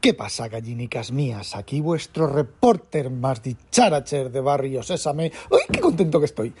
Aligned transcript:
¿Qué 0.00 0.14
pasa, 0.14 0.48
gallinicas 0.48 1.12
mías? 1.12 1.54
Aquí 1.54 1.82
vuestro 1.82 2.26
reporter 2.26 3.10
más 3.10 3.42
dicharacher 3.42 4.30
de 4.30 4.40
Barrio 4.40 4.82
Sésame. 4.82 5.30
¡Uy, 5.50 5.60
qué 5.70 5.78
contento 5.78 6.18
que 6.18 6.24
estoy! 6.24 6.54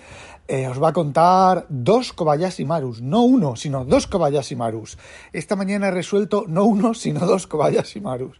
Eh, 0.46 0.68
os 0.68 0.82
va 0.82 0.88
a 0.88 0.92
contar 0.92 1.64
dos 1.70 2.12
Kobayashi 2.12 2.66
Marus. 2.66 3.00
No 3.00 3.22
uno, 3.22 3.56
sino 3.56 3.86
dos 3.86 4.06
Kobayashi 4.06 4.56
Marus. 4.56 4.98
Esta 5.32 5.56
mañana 5.56 5.88
he 5.88 5.90
resuelto 5.90 6.44
no 6.48 6.64
uno, 6.64 6.92
sino 6.92 7.20
dos 7.24 7.46
Kobayashi 7.46 8.02
Marus. 8.02 8.38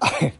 A 0.00 0.10
ver, 0.20 0.34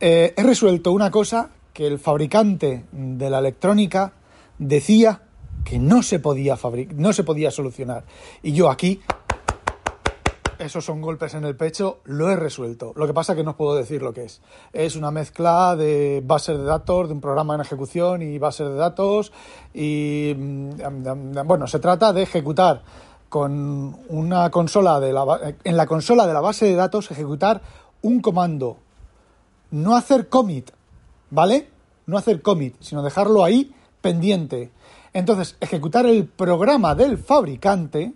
eh, 0.00 0.34
he 0.36 0.42
resuelto 0.42 0.90
una 0.90 1.12
cosa 1.12 1.50
que 1.72 1.86
el 1.86 2.00
fabricante 2.00 2.86
de 2.90 3.30
la 3.30 3.38
electrónica 3.38 4.14
decía 4.58 5.22
que 5.64 5.78
no 5.78 6.02
se 6.02 6.18
podía 6.18 6.58
no 6.96 7.12
se 7.12 7.22
podía 7.22 7.52
solucionar. 7.52 8.02
Y 8.42 8.50
yo 8.50 8.68
aquí 8.68 9.00
esos 10.58 10.84
son 10.84 11.00
golpes 11.00 11.34
en 11.34 11.44
el 11.44 11.56
pecho, 11.56 12.00
lo 12.04 12.30
he 12.30 12.36
resuelto. 12.36 12.92
Lo 12.96 13.06
que 13.06 13.14
pasa 13.14 13.32
es 13.32 13.36
que 13.36 13.44
no 13.44 13.50
os 13.50 13.56
puedo 13.56 13.74
decir 13.74 14.02
lo 14.02 14.12
que 14.12 14.24
es. 14.24 14.40
Es 14.72 14.96
una 14.96 15.10
mezcla 15.10 15.76
de 15.76 16.22
bases 16.24 16.58
de 16.58 16.64
datos, 16.64 17.08
de 17.08 17.14
un 17.14 17.20
programa 17.20 17.54
en 17.54 17.60
ejecución 17.60 18.22
y 18.22 18.38
bases 18.38 18.68
de 18.68 18.74
datos. 18.74 19.32
Y 19.72 20.34
mm, 20.36 21.46
bueno, 21.46 21.66
se 21.66 21.78
trata 21.78 22.12
de 22.12 22.22
ejecutar 22.22 22.82
con 23.28 23.96
una 24.08 24.50
consola 24.50 25.00
de 25.00 25.12
la, 25.12 25.54
en 25.64 25.76
la 25.76 25.86
consola 25.86 26.26
de 26.26 26.32
la 26.32 26.40
base 26.40 26.66
de 26.66 26.74
datos, 26.74 27.10
ejecutar 27.10 27.60
un 28.02 28.20
comando. 28.20 28.78
No 29.70 29.96
hacer 29.96 30.28
commit, 30.28 30.70
¿vale? 31.30 31.68
No 32.06 32.16
hacer 32.16 32.42
commit, 32.42 32.76
sino 32.80 33.02
dejarlo 33.02 33.44
ahí 33.44 33.74
pendiente. 34.00 34.72
Entonces, 35.12 35.56
ejecutar 35.60 36.06
el 36.06 36.26
programa 36.26 36.94
del 36.94 37.18
fabricante. 37.18 38.14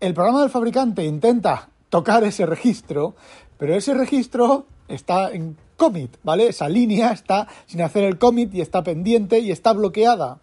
El 0.00 0.14
programa 0.14 0.40
del 0.40 0.50
fabricante 0.50 1.04
intenta 1.04 1.68
tocar 1.92 2.24
ese 2.24 2.46
registro, 2.46 3.14
pero 3.58 3.74
ese 3.74 3.92
registro 3.92 4.64
está 4.88 5.30
en 5.30 5.58
commit, 5.76 6.16
¿vale? 6.22 6.48
Esa 6.48 6.66
línea 6.66 7.12
está 7.12 7.48
sin 7.66 7.82
hacer 7.82 8.04
el 8.04 8.16
commit 8.16 8.54
y 8.54 8.62
está 8.62 8.82
pendiente 8.82 9.40
y 9.40 9.50
está 9.50 9.74
bloqueada. 9.74 10.38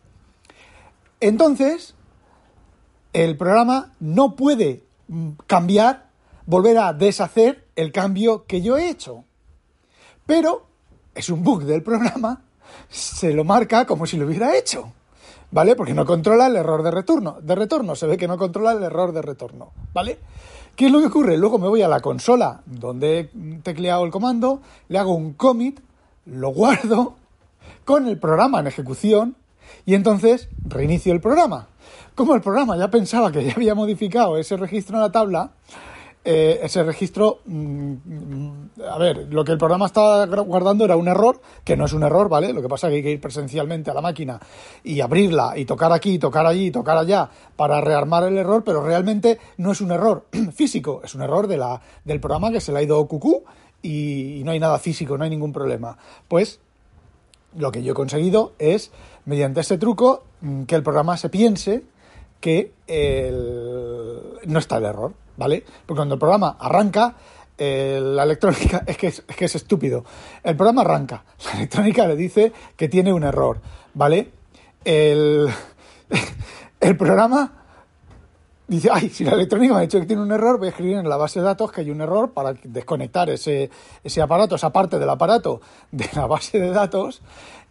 Entonces, 1.19 1.95
el 3.13 3.35
programa 3.35 3.95
no 3.99 4.35
puede 4.35 4.83
mm, 5.07 5.29
cambiar, 5.47 6.11
volver 6.45 6.77
a 6.77 6.93
deshacer 6.93 7.65
el 7.75 7.91
cambio 7.91 8.45
que 8.45 8.61
yo 8.61 8.77
he 8.77 8.87
hecho. 8.87 9.23
Pero 10.27 10.67
es 11.15 11.29
un 11.29 11.43
bug 11.43 11.63
del 11.63 11.81
programa, 11.81 12.43
se 12.89 13.33
lo 13.33 13.43
marca 13.43 13.87
como 13.87 14.05
si 14.05 14.17
lo 14.17 14.27
hubiera 14.27 14.55
hecho. 14.55 14.93
¿Vale? 15.49 15.75
Porque 15.75 15.95
no 15.95 16.05
controla 16.05 16.45
el 16.45 16.57
error 16.57 16.83
de 16.83 16.91
retorno. 16.91 17.39
De 17.41 17.55
retorno, 17.55 17.95
se 17.95 18.05
ve 18.05 18.17
que 18.17 18.27
no 18.27 18.37
controla 18.37 18.73
el 18.73 18.83
error 18.83 19.13
de 19.13 19.23
retorno. 19.23 19.71
¿Vale? 19.93 20.19
¿Qué 20.75 20.85
es 20.85 20.91
lo 20.91 20.99
que 20.99 21.07
ocurre? 21.07 21.37
Luego 21.37 21.59
me 21.59 21.67
voy 21.67 21.81
a 21.81 21.87
la 21.87 21.99
consola 21.99 22.61
donde 22.65 23.19
he 23.19 23.59
tecleado 23.63 24.05
el 24.05 24.11
comando, 24.11 24.61
le 24.87 24.97
hago 24.97 25.13
un 25.13 25.33
commit, 25.33 25.79
lo 26.25 26.49
guardo 26.49 27.15
con 27.85 28.07
el 28.07 28.17
programa 28.17 28.59
en 28.59 28.67
ejecución 28.67 29.35
y 29.85 29.95
entonces 29.95 30.49
reinicio 30.65 31.11
el 31.13 31.21
programa. 31.21 31.67
Como 32.15 32.35
el 32.35 32.41
programa 32.41 32.77
ya 32.77 32.89
pensaba 32.89 33.31
que 33.31 33.43
ya 33.43 33.53
había 33.53 33.75
modificado 33.75 34.37
ese 34.37 34.57
registro 34.57 34.97
en 34.97 35.01
la 35.01 35.11
tabla, 35.11 35.51
eh, 36.23 36.59
ese 36.63 36.83
registro, 36.83 37.39
mm, 37.45 37.93
a 38.89 38.97
ver, 38.97 39.27
lo 39.31 39.43
que 39.43 39.53
el 39.53 39.57
programa 39.57 39.85
estaba 39.85 40.25
guardando 40.25 40.85
era 40.85 40.95
un 40.95 41.07
error, 41.07 41.41
que 41.63 41.77
no 41.77 41.85
es 41.85 41.93
un 41.93 42.03
error, 42.03 42.29
¿vale? 42.29 42.51
Lo 42.53 42.61
que 42.61 42.67
pasa 42.67 42.87
es 42.87 42.91
que 42.91 42.97
hay 42.97 43.03
que 43.03 43.11
ir 43.11 43.21
presencialmente 43.21 43.89
a 43.89 43.93
la 43.93 44.01
máquina 44.01 44.39
y 44.83 44.99
abrirla 45.01 45.57
y 45.57 45.65
tocar 45.65 45.93
aquí, 45.93 46.19
tocar 46.19 46.45
allí, 46.45 46.71
tocar 46.71 46.97
allá 46.97 47.29
para 47.55 47.81
rearmar 47.81 48.23
el 48.25 48.37
error, 48.37 48.63
pero 48.63 48.81
realmente 48.81 49.39
no 49.57 49.71
es 49.71 49.81
un 49.81 49.91
error 49.91 50.25
físico, 50.53 51.01
es 51.03 51.15
un 51.15 51.21
error 51.21 51.47
de 51.47 51.57
la, 51.57 51.81
del 52.03 52.19
programa 52.19 52.51
que 52.51 52.61
se 52.61 52.71
le 52.71 52.79
ha 52.79 52.83
ido 52.83 53.05
cucú 53.07 53.43
y, 53.81 54.39
y 54.39 54.43
no 54.43 54.51
hay 54.51 54.59
nada 54.59 54.77
físico, 54.79 55.17
no 55.17 55.23
hay 55.23 55.29
ningún 55.29 55.53
problema. 55.53 55.97
Pues 56.27 56.59
lo 57.57 57.71
que 57.71 57.81
yo 57.81 57.93
he 57.93 57.95
conseguido 57.95 58.53
es, 58.59 58.91
mediante 59.25 59.61
ese 59.61 59.77
truco, 59.77 60.23
mm, 60.41 60.63
que 60.63 60.75
el 60.75 60.83
programa 60.83 61.17
se 61.17 61.29
piense 61.29 61.83
que 62.39 62.71
no 64.45 64.59
está 64.59 64.77
el 64.77 64.85
error. 64.85 65.13
¿Vale? 65.39 65.63
Porque 65.85 65.99
cuando 65.99 66.15
el 66.15 66.19
programa 66.19 66.57
arranca, 66.59 67.15
eh, 67.57 67.99
la 68.03 68.23
electrónica 68.23 68.83
es 68.87 68.97
que 68.97 69.07
es, 69.07 69.21
que 69.21 69.45
es 69.45 69.55
estúpido. 69.55 70.03
El 70.43 70.55
programa 70.55 70.81
arranca, 70.81 71.23
la 71.45 71.51
electrónica 71.53 72.05
le 72.05 72.15
dice 72.15 72.53
que 72.75 72.89
tiene 72.89 73.11
un 73.11 73.23
error, 73.23 73.59
¿vale? 73.93 74.31
El, 74.83 75.47
el 76.79 76.97
programa 76.97 77.58
dice, 78.69 78.89
ay, 78.91 79.09
si 79.09 79.23
la 79.23 79.31
electrónica 79.31 79.73
me 79.73 79.79
ha 79.79 79.83
dicho 79.83 79.99
que 79.99 80.05
tiene 80.05 80.21
un 80.21 80.31
error, 80.31 80.57
voy 80.57 80.67
a 80.67 80.69
escribir 80.71 80.97
en 80.97 81.09
la 81.09 81.17
base 81.17 81.39
de 81.39 81.45
datos 81.45 81.71
que 81.71 81.81
hay 81.81 81.91
un 81.91 82.01
error 82.01 82.31
para 82.31 82.53
desconectar 82.63 83.29
ese, 83.29 83.69
ese 84.03 84.21
aparato, 84.21 84.55
esa 84.55 84.71
parte 84.71 84.99
del 84.99 85.09
aparato 85.09 85.59
de 85.91 86.07
la 86.13 86.27
base 86.27 86.59
de 86.59 86.69
datos 86.69 87.21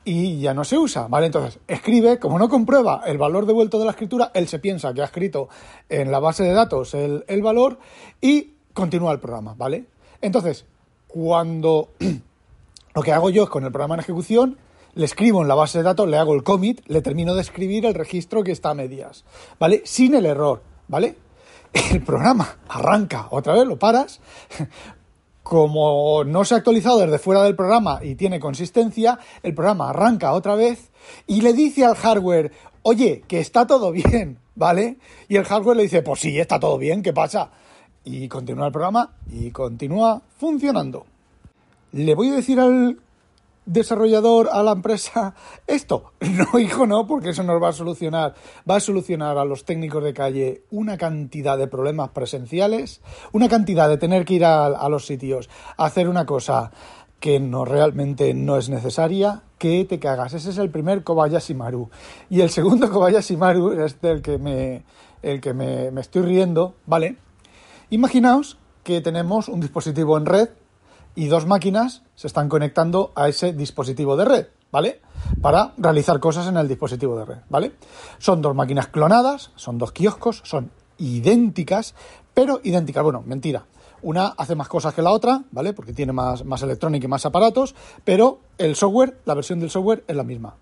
y 0.05 0.41
ya 0.41 0.55
no 0.55 0.65
se 0.65 0.77
usa, 0.77 1.07
¿vale? 1.07 1.27
Entonces, 1.27 1.61
escribe, 1.69 2.19
como 2.19 2.39
no 2.39 2.49
comprueba 2.49 3.03
el 3.07 3.19
valor 3.19 3.47
devuelto 3.47 3.79
de 3.79 3.85
la 3.85 3.93
escritura, 3.93 4.31
él 4.35 4.49
se 4.49 4.59
piensa 4.59 4.93
que 4.93 5.03
ha 5.03 5.07
escrito 5.07 5.49
en 5.89 6.11
la 6.11 6.19
base 6.19 6.43
de 6.43 6.53
datos 6.53 6.95
el, 6.95 7.25
el 7.29 7.43
valor 7.43 7.79
y 8.21 8.55
continúa 8.73 9.13
el 9.13 9.21
programa, 9.21 9.55
¿vale? 9.57 9.85
Entonces, 10.21 10.65
cuando 11.07 11.91
lo 12.95 13.03
que 13.03 13.13
hago 13.13 13.31
yo 13.31 13.45
es 13.45 13.49
con 13.51 13.65
el 13.65 13.71
programa 13.71 13.95
en 13.95 14.01
ejecución, 14.01 14.59
le 14.95 15.05
escribo 15.05 15.43
en 15.43 15.49
la 15.49 15.55
base 15.55 15.79
de 15.79 15.85
datos, 15.85 16.09
le 16.09 16.17
hago 16.17 16.35
el 16.35 16.43
commit, 16.43 16.81
le 16.87 17.03
termino 17.03 17.35
de 17.35 17.43
escribir 17.43 17.87
el 17.87 17.95
registro 17.95 18.43
que 18.43 18.53
está 18.53 18.71
a 18.71 18.75
medias, 18.75 19.25
¿vale? 19.61 19.83
Sin 19.85 20.15
el 20.15 20.27
error, 20.27 20.63
¿vale? 20.88 21.16
El 21.93 22.03
programa 22.03 22.56
arranca, 22.69 23.28
otra 23.31 23.54
vez 23.54 23.66
lo 23.66 23.78
paras, 23.78 24.21
como 25.43 26.25
no 26.25 26.44
se 26.44 26.54
ha 26.54 26.59
actualizado 26.59 26.99
desde 26.99 27.19
fuera 27.19 27.43
del 27.43 27.56
programa 27.56 28.00
y 28.03 28.16
tiene 28.16 28.38
consistencia, 28.38 29.19
el 29.43 29.54
programa 29.54 29.91
arranca 29.91 30.32
otra 30.32 30.54
vez 30.54 30.91
y 31.26 31.41
le 31.41 31.54
dice 31.54 31.87
al 31.87 31.94
hardware, 31.94 32.53
oye, 32.82 33.22
que 33.26 33.41
está 33.41 33.66
todo 33.66 33.91
bien, 33.93 34.38
¿vale? 34.54 34.99
Y 35.28 35.37
el 35.37 35.44
hardware 35.44 35.76
le 35.76 35.82
dice, 35.84 36.03
pues 36.03 36.21
sí, 36.21 36.38
está 36.38 36.60
todo 36.60 36.76
bien, 36.76 37.03
¿qué 37.03 37.12
pasa? 37.12 37.50
Y 38.05 38.28
continúa 38.28 38.66
el 38.66 38.72
programa 38.72 39.12
y 39.31 39.50
continúa 39.50 40.20
funcionando. 40.38 41.06
Le 41.93 42.15
voy 42.15 42.28
a 42.28 42.34
decir 42.34 42.60
al 42.60 42.99
desarrollador 43.69 44.49
a 44.51 44.62
la 44.62 44.73
empresa 44.73 45.34
esto? 45.67 46.12
No, 46.39 46.59
hijo, 46.59 46.87
no, 46.87 47.06
porque 47.06 47.31
eso 47.31 47.43
nos 47.43 47.61
va 47.61 47.71
a 47.71 47.73
solucionar. 47.73 48.34
Va 48.69 48.77
a 48.77 48.81
solucionar 48.81 49.39
a 49.39 49.45
los 49.45 49.65
técnicos 49.65 50.05
de 50.05 50.15
calle 50.15 50.62
una 50.71 50.97
cantidad 50.97 51.59
de 51.59 51.67
problemas 51.67 52.11
presenciales, 52.11 53.01
una 53.33 53.49
cantidad 53.49 53.89
de 53.89 53.99
tener 53.99 54.25
que 54.25 54.34
ir 54.34 54.45
a, 54.45 54.89
los 54.89 55.06
sitios 55.06 55.51
a 55.77 55.87
hacer 55.87 56.09
una 56.09 56.27
cosa 56.27 56.71
que 57.19 57.41
no 57.41 57.65
realmente 57.65 58.33
no 58.34 58.56
es 58.56 58.69
necesaria, 58.69 59.43
que 59.59 59.85
te 59.85 59.99
cagas. 59.99 60.35
Ese 60.35 60.50
es 60.50 60.59
el 60.59 60.71
primer 60.71 61.03
Kobayashi 61.03 61.55
Maru. 61.55 61.91
Y 62.31 62.41
el 62.43 62.50
segundo 62.50 62.91
Kobayashi 62.93 63.37
Maru 63.37 63.73
es 63.73 64.00
del 64.00 64.23
que 64.23 64.39
me, 64.39 64.85
el 65.23 65.41
que 65.41 65.55
me, 65.55 65.91
me 65.91 66.00
estoy 66.00 66.23
riendo, 66.23 66.75
¿vale? 66.87 67.17
Imaginaos 67.91 68.59
que 68.85 69.00
tenemos 69.00 69.49
un 69.49 69.61
dispositivo 69.61 70.17
en 70.17 70.27
red 70.27 70.49
y 71.19 71.27
dos 71.27 71.47
máquinas 71.47 72.03
se 72.15 72.29
están 72.29 72.49
conectando 72.49 73.11
a 73.17 73.29
ese 73.29 73.53
dispositivo 73.53 74.17
de 74.17 74.25
red, 74.25 74.47
¿vale? 74.71 75.01
Para 75.43 75.73
realizar 75.77 76.21
cosas 76.21 76.47
en 76.47 76.56
el 76.56 76.69
dispositivo 76.69 77.19
de 77.19 77.25
red, 77.25 77.39
¿vale? 77.49 77.73
Son 78.19 78.41
dos 78.41 78.55
máquinas 78.55 78.87
clonadas, 78.87 79.51
son 79.56 79.79
dos 79.79 79.91
kioscos, 79.91 80.43
son 80.45 80.71
idénticas, 80.97 81.97
pero 82.33 82.61
idénticas. 82.62 83.03
Bueno, 83.03 83.25
mentira. 83.27 83.65
Una 84.03 84.29
hace 84.29 84.55
más 84.55 84.69
cosas 84.69 84.95
que 84.95 85.03
la 85.03 85.11
otra, 85.11 85.43
¿vale? 85.51 85.73
Porque 85.73 85.93
tiene 85.93 86.12
más, 86.12 86.45
más 86.45 86.62
electrónica 86.62 87.06
y 87.06 87.09
más 87.09 87.27
aparatos, 87.27 87.75
pero 88.05 88.39
el 88.56 88.77
software, 88.77 89.19
la 89.25 89.35
versión 89.35 89.59
del 89.59 89.71
software 89.71 90.05
es 90.06 90.15
la 90.15 90.23
misma. 90.23 90.55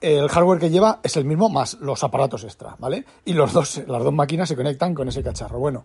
El 0.00 0.28
hardware 0.28 0.60
que 0.60 0.70
lleva 0.70 1.00
es 1.02 1.16
el 1.16 1.24
mismo 1.24 1.48
más 1.48 1.78
los 1.80 2.04
aparatos 2.04 2.44
extra, 2.44 2.76
¿vale? 2.78 3.04
Y 3.24 3.32
los 3.32 3.52
dos, 3.52 3.82
las 3.88 4.04
dos 4.04 4.14
máquinas 4.14 4.48
se 4.48 4.54
conectan 4.54 4.94
con 4.94 5.08
ese 5.08 5.24
cacharro. 5.24 5.58
Bueno, 5.58 5.84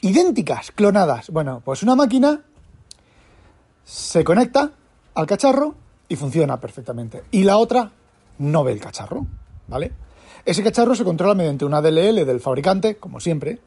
idénticas, 0.00 0.72
clonadas. 0.72 1.30
Bueno, 1.30 1.62
pues 1.64 1.84
una 1.84 1.94
máquina 1.94 2.42
se 3.86 4.24
conecta 4.24 4.72
al 5.14 5.26
cacharro 5.26 5.74
y 6.08 6.16
funciona 6.16 6.58
perfectamente. 6.60 7.22
Y 7.30 7.44
la 7.44 7.56
otra 7.56 7.92
no 8.38 8.64
ve 8.64 8.72
el 8.72 8.80
cacharro, 8.80 9.26
¿vale? 9.68 9.92
Ese 10.44 10.62
cacharro 10.62 10.94
se 10.96 11.04
controla 11.04 11.34
mediante 11.34 11.64
una 11.64 11.80
DLL 11.80 12.26
del 12.26 12.40
fabricante, 12.40 12.96
como 12.96 13.20
siempre, 13.20 13.60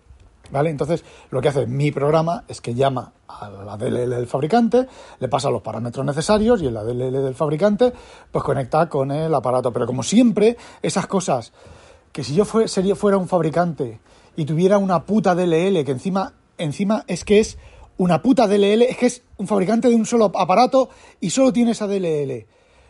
¿vale? 0.52 0.70
Entonces, 0.70 1.06
lo 1.32 1.42
que 1.42 1.48
hace 1.48 1.68
mi 1.68 1.92
programa 1.92 2.44
es 2.50 2.60
que 2.60 2.74
llama 2.74 3.14
a 3.28 3.50
la 3.50 3.78
DLL 3.78 4.10
del 4.10 4.28
fabricante, 4.28 4.88
le 5.20 5.28
pasa 5.30 5.50
los 5.50 5.62
parámetros 5.62 6.06
necesarios 6.06 6.62
y 6.62 6.68
en 6.68 6.74
la 6.74 6.84
DLL 6.84 7.24
del 7.24 7.36
fabricante, 7.36 7.94
pues 8.32 8.44
conecta 8.44 8.90
con 8.90 9.12
el 9.12 9.34
aparato. 9.34 9.72
Pero 9.72 9.86
como 9.86 10.04
siempre, 10.04 10.58
esas 10.82 11.08
cosas 11.08 11.54
que 12.12 12.24
si 12.24 12.34
yo 12.36 12.46
fuera 12.46 13.18
un 13.18 13.28
fabricante 13.28 14.00
y 14.36 14.46
tuviera 14.46 14.78
una 14.78 15.06
puta 15.06 15.34
DLL 15.34 15.86
que 15.86 15.92
encima, 15.92 16.34
encima 16.58 17.06
es 17.08 17.24
que 17.24 17.40
es 17.40 17.58
una 18.00 18.22
puta 18.22 18.48
DLL, 18.48 18.84
es 18.84 18.98
que 18.98 19.06
es 19.08 19.24
un 19.38 19.46
fabricante 19.46 19.90
de 19.90 19.96
un 19.96 20.06
solo 20.06 20.32
aparato 20.34 20.90
y 21.20 21.30
solo 21.32 21.52
tiene 21.52 21.72
esa 21.72 21.86
DLL. 21.86 22.48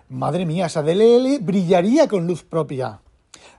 Madre 0.09 0.45
mía, 0.45 0.67
esa 0.67 0.83
DLL 0.83 1.39
brillaría 1.41 2.07
con 2.07 2.27
luz 2.27 2.43
propia. 2.43 3.01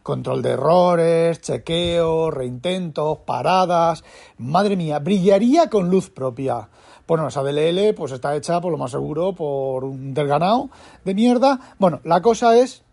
Control 0.05 0.43
de 0.43 0.50
errores, 0.50 1.41
chequeo, 1.41 2.31
reintentos, 2.31 3.19
paradas. 3.26 4.05
Madre 4.38 4.76
mía, 4.76 5.00
brillaría 5.00 5.69
con 5.69 5.91
luz 5.91 6.11
propia. 6.11 6.69
Pues 7.05 7.20
no, 7.20 7.26
esa 7.26 7.43
DLL 7.43 7.94
pues 7.94 8.12
está 8.12 8.37
hecha, 8.37 8.61
por 8.61 8.70
lo 8.70 8.79
más 8.79 8.93
seguro, 8.93 9.35
por 9.35 9.82
un 9.82 10.14
desganado 10.14 10.70
de 11.05 11.14
mierda. 11.14 11.75
Bueno, 11.81 12.00
la 12.05 12.23
cosa 12.23 12.56
es, 12.56 12.85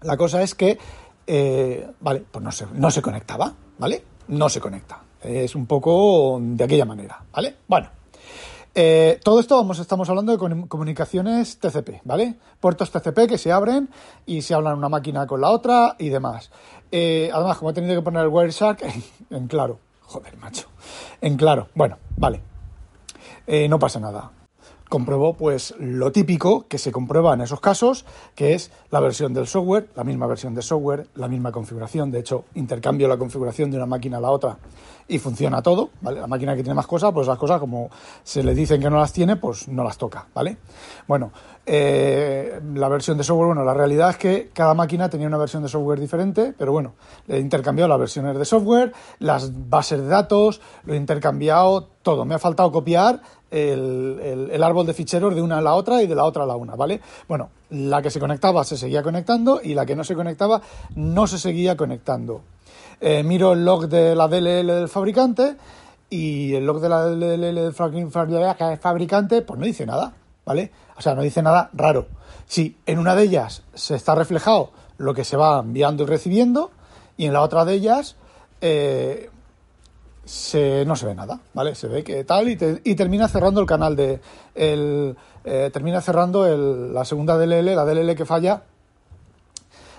la 0.00 0.16
cosa 0.16 0.42
es 0.42 0.56
que, 0.56 0.78
eh, 1.28 1.88
vale, 2.00 2.24
pues 2.28 2.44
no 2.44 2.50
se, 2.50 2.66
no 2.74 2.90
se 2.90 3.02
conectaba, 3.02 3.54
¿vale? 3.78 4.04
No 4.26 4.48
se 4.48 4.60
conecta. 4.60 5.02
Es 5.22 5.54
un 5.54 5.66
poco 5.66 6.38
de 6.40 6.64
aquella 6.64 6.84
manera, 6.84 7.22
¿vale? 7.32 7.56
Bueno. 7.68 7.88
Eh, 8.74 9.20
todo 9.22 9.38
esto 9.38 9.56
vamos, 9.56 9.78
estamos 9.78 10.08
hablando 10.08 10.32
de 10.32 10.66
comunicaciones 10.66 11.58
TCP, 11.58 12.00
¿vale? 12.04 12.36
Puertos 12.58 12.90
TCP 12.90 13.28
que 13.28 13.36
se 13.36 13.52
abren 13.52 13.90
y 14.24 14.40
se 14.40 14.54
hablan 14.54 14.78
una 14.78 14.88
máquina 14.88 15.26
con 15.26 15.42
la 15.42 15.50
otra 15.50 15.94
y 15.98 16.08
demás. 16.08 16.50
Eh, 16.90 17.30
además, 17.32 17.58
como 17.58 17.70
he 17.70 17.74
tenido 17.74 17.96
que 17.96 18.02
poner 18.02 18.22
el 18.22 18.28
Wireshark 18.28 18.82
en, 19.30 19.46
claro. 19.46 19.78
Joder, 20.00 20.36
macho. 20.38 20.68
En 21.20 21.36
claro. 21.36 21.68
Bueno, 21.74 21.98
vale. 22.16 22.40
Eh, 23.46 23.68
no 23.68 23.78
pasa 23.78 24.00
nada 24.00 24.30
compruebo 24.92 25.32
pues 25.32 25.74
lo 25.78 26.12
típico 26.12 26.66
que 26.68 26.76
se 26.76 26.92
comprueba 26.92 27.32
en 27.32 27.40
esos 27.40 27.60
casos, 27.60 28.04
que 28.34 28.52
es 28.52 28.70
la 28.90 29.00
versión 29.00 29.32
del 29.32 29.46
software, 29.46 29.88
la 29.96 30.04
misma 30.04 30.26
versión 30.26 30.54
de 30.54 30.60
software, 30.60 31.06
la 31.14 31.28
misma 31.28 31.50
configuración. 31.50 32.10
De 32.10 32.18
hecho, 32.18 32.44
intercambio 32.56 33.08
la 33.08 33.16
configuración 33.16 33.70
de 33.70 33.78
una 33.78 33.86
máquina 33.86 34.18
a 34.18 34.20
la 34.20 34.30
otra 34.30 34.58
y 35.08 35.18
funciona 35.18 35.62
todo. 35.62 35.88
La 36.02 36.26
máquina 36.26 36.54
que 36.54 36.62
tiene 36.62 36.74
más 36.74 36.86
cosas, 36.86 37.10
pues 37.12 37.26
las 37.26 37.38
cosas 37.38 37.58
como 37.58 37.88
se 38.22 38.42
le 38.42 38.54
dicen 38.54 38.82
que 38.82 38.90
no 38.90 38.98
las 38.98 39.14
tiene, 39.14 39.36
pues 39.36 39.66
no 39.66 39.82
las 39.82 39.96
toca, 39.96 40.26
¿vale? 40.34 40.58
Bueno, 41.08 41.32
eh, 41.64 42.60
la 42.74 42.88
versión 42.88 43.16
de 43.16 43.24
software, 43.24 43.46
bueno, 43.46 43.64
la 43.64 43.72
realidad 43.72 44.10
es 44.10 44.16
que 44.18 44.50
cada 44.52 44.74
máquina 44.74 45.08
tenía 45.08 45.26
una 45.26 45.38
versión 45.38 45.62
de 45.62 45.70
software 45.70 46.00
diferente, 46.00 46.52
pero 46.58 46.72
bueno, 46.72 46.92
he 47.28 47.38
intercambiado 47.38 47.88
las 47.88 47.98
versiones 47.98 48.36
de 48.36 48.44
software, 48.44 48.92
las 49.20 49.70
bases 49.70 50.00
de 50.00 50.06
datos, 50.06 50.60
lo 50.84 50.92
he 50.92 50.96
intercambiado 50.98 51.88
todo. 52.02 52.24
Me 52.24 52.34
ha 52.34 52.38
faltado 52.38 52.70
copiar 52.72 53.22
el, 53.52 54.62
árbol 54.62 54.86
de 54.86 54.94
ficheros 54.94 55.34
de 55.34 55.42
una 55.42 55.58
a 55.58 55.62
la 55.62 55.74
otra 55.74 56.02
y 56.02 56.06
de 56.06 56.14
la 56.14 56.24
otra 56.24 56.44
a 56.44 56.46
la 56.46 56.56
una, 56.56 56.74
¿vale? 56.74 57.00
Bueno, 57.28 57.50
la 57.70 58.00
que 58.00 58.10
se 58.10 58.18
conectaba 58.18 58.64
se 58.64 58.76
seguía 58.76 59.02
conectando 59.02 59.60
y 59.62 59.74
la 59.74 59.84
que 59.84 59.94
no 59.94 60.04
se 60.04 60.14
conectaba 60.14 60.62
no 60.94 61.26
se 61.26 61.38
seguía 61.38 61.76
conectando. 61.76 62.40
Eh, 63.00 63.22
miro 63.22 63.52
el 63.52 63.64
log 63.64 63.88
de 63.88 64.14
la 64.14 64.28
DLL 64.28 64.66
del 64.66 64.88
fabricante 64.88 65.56
y 66.08 66.54
el 66.54 66.64
log 66.64 66.80
de 66.80 66.88
la 66.88 67.04
DLL 67.04 67.54
del 67.54 67.72
fabricante 68.78 69.42
pues 69.42 69.58
no 69.58 69.66
dice 69.66 69.84
nada, 69.84 70.14
¿vale? 70.46 70.70
O 70.96 71.02
sea, 71.02 71.14
no 71.14 71.22
dice 71.22 71.42
nada 71.42 71.68
raro. 71.74 72.06
Si 72.46 72.76
en 72.86 72.98
una 72.98 73.14
de 73.14 73.24
ellas 73.24 73.62
se 73.74 73.96
está 73.96 74.14
reflejado 74.14 74.70
lo 74.98 75.14
que 75.14 75.24
se 75.24 75.36
va 75.36 75.60
enviando 75.60 76.04
y 76.04 76.06
recibiendo 76.06 76.70
y 77.16 77.26
en 77.26 77.32
la 77.32 77.42
otra 77.42 77.64
de 77.64 77.74
ellas 77.74 78.16
eh, 78.60 79.30
se, 80.24 80.84
no 80.84 80.96
se 80.96 81.06
ve 81.06 81.14
nada, 81.14 81.40
¿vale? 81.54 81.74
Se 81.74 81.88
ve 81.88 82.04
que 82.04 82.24
tal 82.24 82.48
y, 82.48 82.94
termina 82.94 83.28
cerrando 83.28 83.60
el 83.60 83.66
canal 83.66 83.96
de... 83.96 84.20
El, 84.54 85.16
eh, 85.44 85.70
termina 85.72 86.00
cerrando 86.00 86.46
el, 86.46 86.94
la 86.94 87.04
segunda 87.04 87.36
DLL, 87.36 87.74
la 87.74 87.84
DLL 87.84 88.14
que 88.14 88.24
falla, 88.24 88.62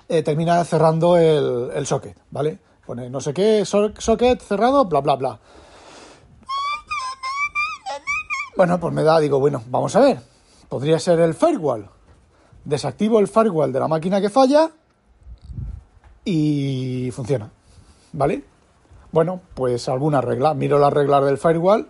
eh, 0.08 0.24
termina 0.24 0.64
cerrando 0.64 1.18
el, 1.18 1.72
el, 1.74 1.86
socket, 1.86 2.18
¿vale? 2.32 2.60
Pone 2.86 3.10
no 3.10 3.20
sé 3.20 3.34
qué, 3.34 3.66
socket 3.66 4.42
cerrado, 4.42 4.86
bla, 4.86 5.02
bla, 5.02 5.16
bla. 5.16 5.40
Bueno, 8.56 8.80
pues 8.80 8.94
me 8.94 9.04
da, 9.04 9.20
digo, 9.20 9.40
bueno, 9.40 9.64
vamos 9.68 9.96
a 9.96 10.00
ver. 10.00 10.20
Podría 10.70 11.00
ser 11.00 11.20
el 11.20 11.34
firewall. 11.34 11.90
Desactivo 12.64 13.20
el 13.20 13.28
firewall 13.28 13.74
de 13.74 13.80
la 13.80 13.88
máquina 13.88 14.22
que 14.22 14.30
falla 14.30 14.72
y 16.24 17.10
funciona, 17.12 17.50
¿vale? 18.14 18.53
Bueno, 19.14 19.42
pues 19.54 19.88
alguna 19.90 20.22
regla. 20.22 20.56
Miro 20.56 20.80
las 20.80 20.92
reglas 20.92 21.24
del 21.24 21.38
firewall, 21.38 21.88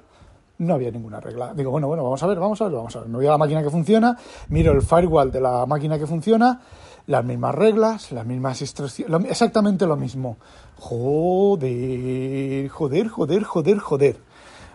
no 0.57 0.73
había 0.73 0.91
ninguna 0.91 1.21
regla. 1.21 1.53
Digo, 1.53 1.71
bueno, 1.71 1.87
bueno, 1.87 2.03
vamos 2.03 2.21
a 2.21 2.27
ver, 2.27 2.37
vamos 2.37 2.61
a 2.61 2.65
ver, 2.65 2.73
vamos 2.73 2.93
a 2.97 2.99
ver. 2.99 3.07
Me 3.07 3.15
voy 3.15 3.25
a 3.25 3.31
la 3.31 3.37
máquina 3.37 3.63
que 3.63 3.69
funciona, 3.69 4.17
miro 4.49 4.73
el 4.73 4.81
firewall 4.81 5.31
de 5.31 5.39
la 5.39 5.65
máquina 5.65 5.97
que 5.97 6.05
funciona, 6.05 6.59
las 7.07 7.23
mismas 7.23 7.55
reglas, 7.55 8.11
las 8.11 8.25
mismas 8.25 8.59
instrucciones, 8.59 9.31
exactamente 9.31 9.87
lo 9.87 9.95
mismo. 9.95 10.35
Joder, 10.79 12.67
joder, 12.67 13.07
joder, 13.07 13.43
joder, 13.43 13.77
joder. 13.79 14.17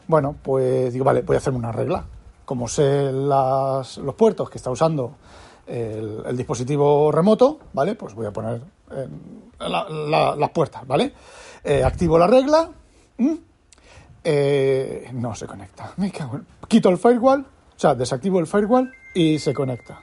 Bueno, 0.06 0.34
pues 0.42 0.94
digo, 0.94 1.04
vale, 1.04 1.20
voy 1.20 1.34
a 1.34 1.38
hacerme 1.40 1.58
una 1.58 1.72
regla. 1.72 2.06
Como 2.46 2.66
sé 2.66 3.12
las, 3.12 3.98
los 3.98 4.14
puertos 4.14 4.48
que 4.48 4.56
está 4.56 4.70
usando 4.70 5.16
el, 5.66 6.34
dispositivo 6.34 7.12
remoto, 7.12 7.58
¿vale? 7.74 7.94
Pues 7.94 8.14
voy 8.14 8.24
a 8.24 8.32
poner 8.32 8.62
las 9.60 10.50
puertas, 10.50 10.86
¿vale? 10.86 11.12
Eh, 11.64 11.82
activo 11.84 12.18
la 12.18 12.26
regla. 12.26 12.70
Eh, 14.24 15.10
no 15.12 15.34
se 15.34 15.46
conecta. 15.46 15.92
Quito 16.68 16.88
el 16.88 16.98
firewall, 16.98 17.40
o 17.40 17.78
sea, 17.78 17.94
desactivo 17.94 18.38
el 18.38 18.46
firewall 18.46 18.92
y 19.14 19.38
se 19.38 19.54
conecta. 19.54 20.00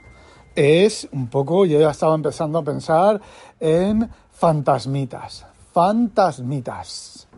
Es 0.54 1.08
un 1.12 1.28
poco, 1.28 1.66
yo 1.66 1.78
ya 1.78 1.90
estaba 1.90 2.14
empezando 2.14 2.58
a 2.58 2.64
pensar 2.64 3.20
en 3.60 4.10
fantasmitas. 4.32 5.46
Fantasmitas. 5.72 7.28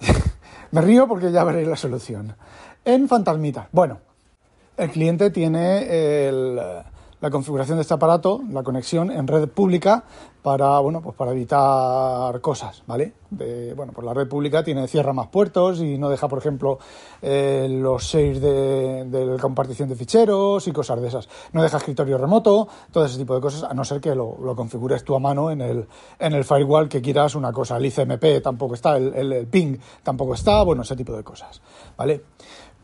Me 0.70 0.80
río 0.80 1.06
porque 1.06 1.30
ya 1.30 1.44
veréis 1.44 1.68
la 1.68 1.76
solución. 1.76 2.34
En 2.84 3.08
fantasmitas. 3.08 3.68
Bueno, 3.72 4.00
el 4.76 4.90
cliente 4.90 5.30
tiene 5.30 6.28
el 6.28 6.58
la 7.20 7.30
configuración 7.30 7.78
de 7.78 7.82
este 7.82 7.94
aparato, 7.94 8.42
la 8.50 8.62
conexión 8.62 9.10
en 9.10 9.26
red 9.26 9.48
pública 9.48 10.04
para, 10.42 10.78
bueno, 10.78 11.02
pues 11.02 11.16
para 11.16 11.32
evitar 11.32 12.40
cosas, 12.40 12.82
¿vale? 12.86 13.12
bueno, 13.30 13.92
pues 13.92 14.04
la 14.04 14.14
red 14.14 14.26
pública 14.26 14.62
tiene, 14.64 14.88
cierra 14.88 15.12
más 15.12 15.28
puertos 15.28 15.80
y 15.80 15.98
no 15.98 16.08
deja, 16.08 16.28
por 16.28 16.38
ejemplo, 16.38 16.78
eh, 17.20 17.68
los 17.70 18.08
saves 18.08 18.40
de, 18.40 19.04
de, 19.04 19.36
compartición 19.38 19.88
de 19.88 19.96
ficheros 19.96 20.66
y 20.66 20.72
cosas 20.72 21.02
de 21.02 21.08
esas. 21.08 21.28
No 21.52 21.62
deja 21.62 21.76
escritorio 21.76 22.16
remoto, 22.16 22.68
todo 22.90 23.04
ese 23.04 23.18
tipo 23.18 23.34
de 23.34 23.40
cosas, 23.40 23.64
a 23.64 23.74
no 23.74 23.84
ser 23.84 24.00
que 24.00 24.14
lo, 24.14 24.54
configures 24.56 25.04
tú 25.04 25.14
a 25.14 25.18
mano 25.18 25.50
en 25.50 25.60
el, 25.60 25.86
en 26.18 26.32
el 26.32 26.44
firewall 26.44 26.88
que 26.88 27.02
quieras 27.02 27.34
una 27.34 27.52
cosa. 27.52 27.76
El 27.76 27.86
ICMP 27.86 28.42
tampoco 28.42 28.74
está, 28.74 28.96
el, 28.96 29.14
el, 29.14 29.46
ping 29.46 29.76
tampoco 30.02 30.34
está, 30.34 30.62
bueno, 30.62 30.82
ese 30.82 30.96
tipo 30.96 31.14
de 31.14 31.22
cosas, 31.22 31.60
¿vale? 31.96 32.22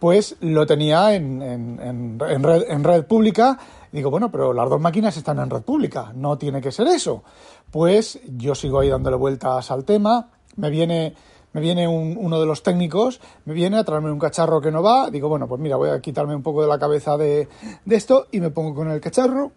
Pues 0.04 0.36
lo 0.40 0.66
tenía 0.66 1.14
en, 1.14 1.40
en, 1.40 1.80
en, 1.80 2.42
red, 2.42 2.64
en 2.68 2.84
red 2.84 3.06
pública 3.06 3.58
digo, 3.90 4.10
bueno, 4.10 4.30
pero 4.30 4.52
las 4.52 4.68
dos 4.68 4.78
máquinas 4.78 5.16
están 5.16 5.38
en 5.38 5.48
red 5.48 5.62
pública, 5.62 6.12
no 6.14 6.36
tiene 6.36 6.60
que 6.60 6.70
ser 6.72 6.88
eso. 6.88 7.24
Pues 7.70 8.20
yo 8.36 8.54
sigo 8.54 8.80
ahí 8.80 8.90
dándole 8.90 9.16
vueltas 9.16 9.70
al 9.70 9.86
tema, 9.86 10.28
me 10.56 10.68
viene, 10.68 11.14
me 11.54 11.62
viene 11.62 11.88
uno 11.88 12.38
de 12.38 12.44
los 12.44 12.62
técnicos, 12.62 13.18
me 13.46 13.54
viene 13.54 13.78
a 13.78 13.84
traerme 13.84 14.12
un 14.12 14.18
cacharro 14.18 14.60
que 14.60 14.70
no 14.70 14.82
va, 14.82 15.08
digo, 15.08 15.30
bueno, 15.30 15.48
pues 15.48 15.58
mira, 15.58 15.76
voy 15.76 15.88
a 15.88 16.02
quitarme 16.02 16.36
un 16.36 16.42
poco 16.42 16.60
de 16.60 16.68
la 16.68 16.78
cabeza 16.78 17.16
de, 17.16 17.48
de 17.86 17.96
esto 17.96 18.26
y 18.30 18.40
me 18.40 18.50
pongo 18.50 18.74
con 18.74 18.90
el 18.90 19.00
cacharro. 19.00 19.52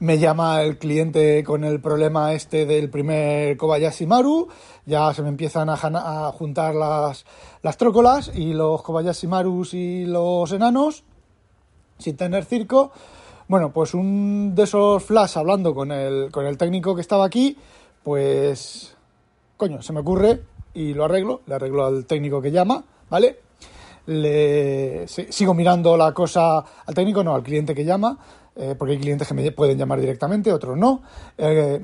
Me 0.00 0.18
llama 0.18 0.62
el 0.62 0.78
cliente 0.78 1.42
con 1.42 1.64
el 1.64 1.80
problema 1.80 2.32
este 2.32 2.66
del 2.66 2.88
primer 2.88 3.56
Kobayashi 3.56 4.06
Maru, 4.06 4.46
ya 4.86 5.12
se 5.12 5.22
me 5.22 5.28
empiezan 5.28 5.68
a, 5.68 6.30
juntar 6.32 6.76
las, 6.76 7.24
las 7.62 7.76
trócolas 7.76 8.30
y 8.32 8.54
los 8.54 8.80
Kobayashi 8.82 9.26
Marus 9.26 9.74
y 9.74 10.06
los 10.06 10.52
enanos 10.52 11.02
sin 11.98 12.16
tener 12.16 12.44
circo. 12.44 12.92
Bueno, 13.48 13.72
pues 13.72 13.92
un 13.92 14.54
de 14.54 14.62
esos 14.62 15.02
flash 15.02 15.36
hablando 15.36 15.74
con 15.74 15.90
el, 15.90 16.30
con 16.30 16.46
el 16.46 16.56
técnico 16.56 16.94
que 16.94 17.00
estaba 17.00 17.24
aquí, 17.24 17.56
pues, 18.04 18.96
coño, 19.56 19.82
se 19.82 19.92
me 19.92 20.00
ocurre 20.00 20.42
y 20.74 20.94
lo 20.94 21.06
arreglo, 21.06 21.40
le 21.46 21.56
arreglo 21.56 21.84
al 21.84 22.04
técnico 22.04 22.40
que 22.40 22.52
llama, 22.52 22.84
¿vale? 23.10 23.40
Le, 24.06 25.08
sigo 25.08 25.54
mirando 25.54 25.96
la 25.96 26.12
cosa 26.12 26.64
al 26.86 26.94
técnico, 26.94 27.24
no, 27.24 27.34
al 27.34 27.42
cliente 27.42 27.74
que 27.74 27.84
llama, 27.84 28.16
eh, 28.60 28.74
porque 28.76 28.94
hay 28.94 28.98
clientes 28.98 29.28
que 29.28 29.34
me 29.34 29.52
pueden 29.52 29.78
llamar 29.78 30.00
directamente, 30.00 30.52
otros 30.52 30.76
no. 30.76 31.00
Eh, 31.36 31.80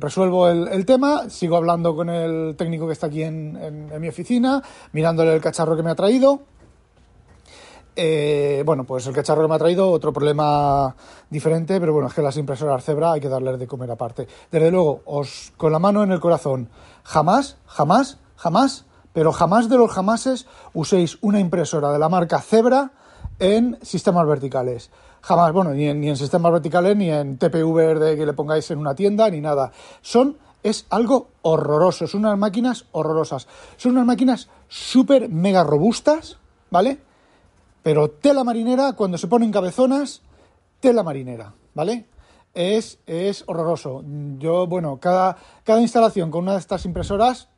resuelvo 0.00 0.48
el, 0.48 0.86
tema, 0.86 1.28
sigo 1.28 1.56
hablando 1.56 1.94
con 1.94 2.08
el 2.08 2.56
técnico 2.56 2.86
que 2.86 2.94
está 2.94 3.08
aquí 3.08 3.22
en, 3.22 3.90
mi 4.00 4.08
oficina, 4.08 4.62
mirándole 4.92 5.34
el 5.34 5.42
cacharro 5.42 5.76
que 5.76 5.82
me 5.82 5.90
ha 5.90 5.94
traído 5.94 6.40
eh, 7.96 8.62
bueno, 8.66 8.84
pues 8.84 9.06
el 9.06 9.14
cacharro 9.14 9.42
que 9.42 9.48
me 9.48 9.54
ha 9.54 9.58
traído, 9.58 9.88
otro 9.90 10.12
problema 10.12 10.96
diferente, 11.30 11.78
pero 11.78 11.92
bueno, 11.92 12.08
es 12.08 12.14
que 12.14 12.22
las 12.22 12.36
impresoras 12.36 12.82
Zebra 12.82 13.12
hay 13.12 13.20
que 13.20 13.28
darles 13.28 13.58
de 13.58 13.68
comer 13.68 13.90
aparte. 13.90 14.26
Desde 14.50 14.70
luego, 14.70 15.02
os 15.04 15.52
con 15.56 15.70
la 15.70 15.78
mano 15.78 16.02
en 16.02 16.10
el 16.10 16.18
corazón, 16.18 16.70
jamás, 17.04 17.58
jamás, 17.66 18.18
jamás, 18.34 18.86
pero 19.12 19.30
jamás 19.30 19.68
de 19.68 19.76
los 19.76 19.92
jamases 19.92 20.46
uséis 20.72 21.18
una 21.20 21.38
impresora 21.38 21.92
de 21.92 22.00
la 22.00 22.08
marca 22.08 22.40
Zebra 22.40 22.90
en 23.38 23.78
sistemas 23.82 24.26
verticales. 24.26 24.90
Jamás, 25.24 25.54
bueno, 25.54 25.72
ni 25.72 25.88
en, 25.88 26.02
ni 26.02 26.10
en 26.10 26.18
sistemas 26.18 26.52
verticales, 26.52 26.94
ni 26.94 27.10
en 27.10 27.38
TPV 27.38 27.98
de 27.98 28.14
que 28.14 28.26
le 28.26 28.34
pongáis 28.34 28.70
en 28.70 28.78
una 28.78 28.94
tienda, 28.94 29.30
ni 29.30 29.40
nada. 29.40 29.72
Son, 30.02 30.36
es 30.62 30.84
algo 30.90 31.28
horroroso, 31.40 32.06
son 32.06 32.26
unas 32.26 32.36
máquinas 32.36 32.84
horrorosas. 32.92 33.48
Son 33.78 33.92
unas 33.92 34.04
máquinas 34.04 34.50
súper 34.68 35.30
mega 35.30 35.64
robustas, 35.64 36.36
¿vale? 36.70 36.98
Pero 37.82 38.10
tela 38.10 38.44
marinera, 38.44 38.92
cuando 38.92 39.16
se 39.16 39.26
ponen 39.26 39.50
cabezonas, 39.50 40.20
tela 40.80 41.02
marinera, 41.02 41.54
¿vale? 41.72 42.04
Es, 42.52 42.98
es 43.06 43.44
horroroso. 43.46 44.04
Yo, 44.36 44.66
bueno, 44.66 44.98
cada, 45.00 45.38
cada 45.64 45.80
instalación 45.80 46.30
con 46.30 46.42
una 46.42 46.52
de 46.52 46.58
estas 46.58 46.84
impresoras 46.84 47.48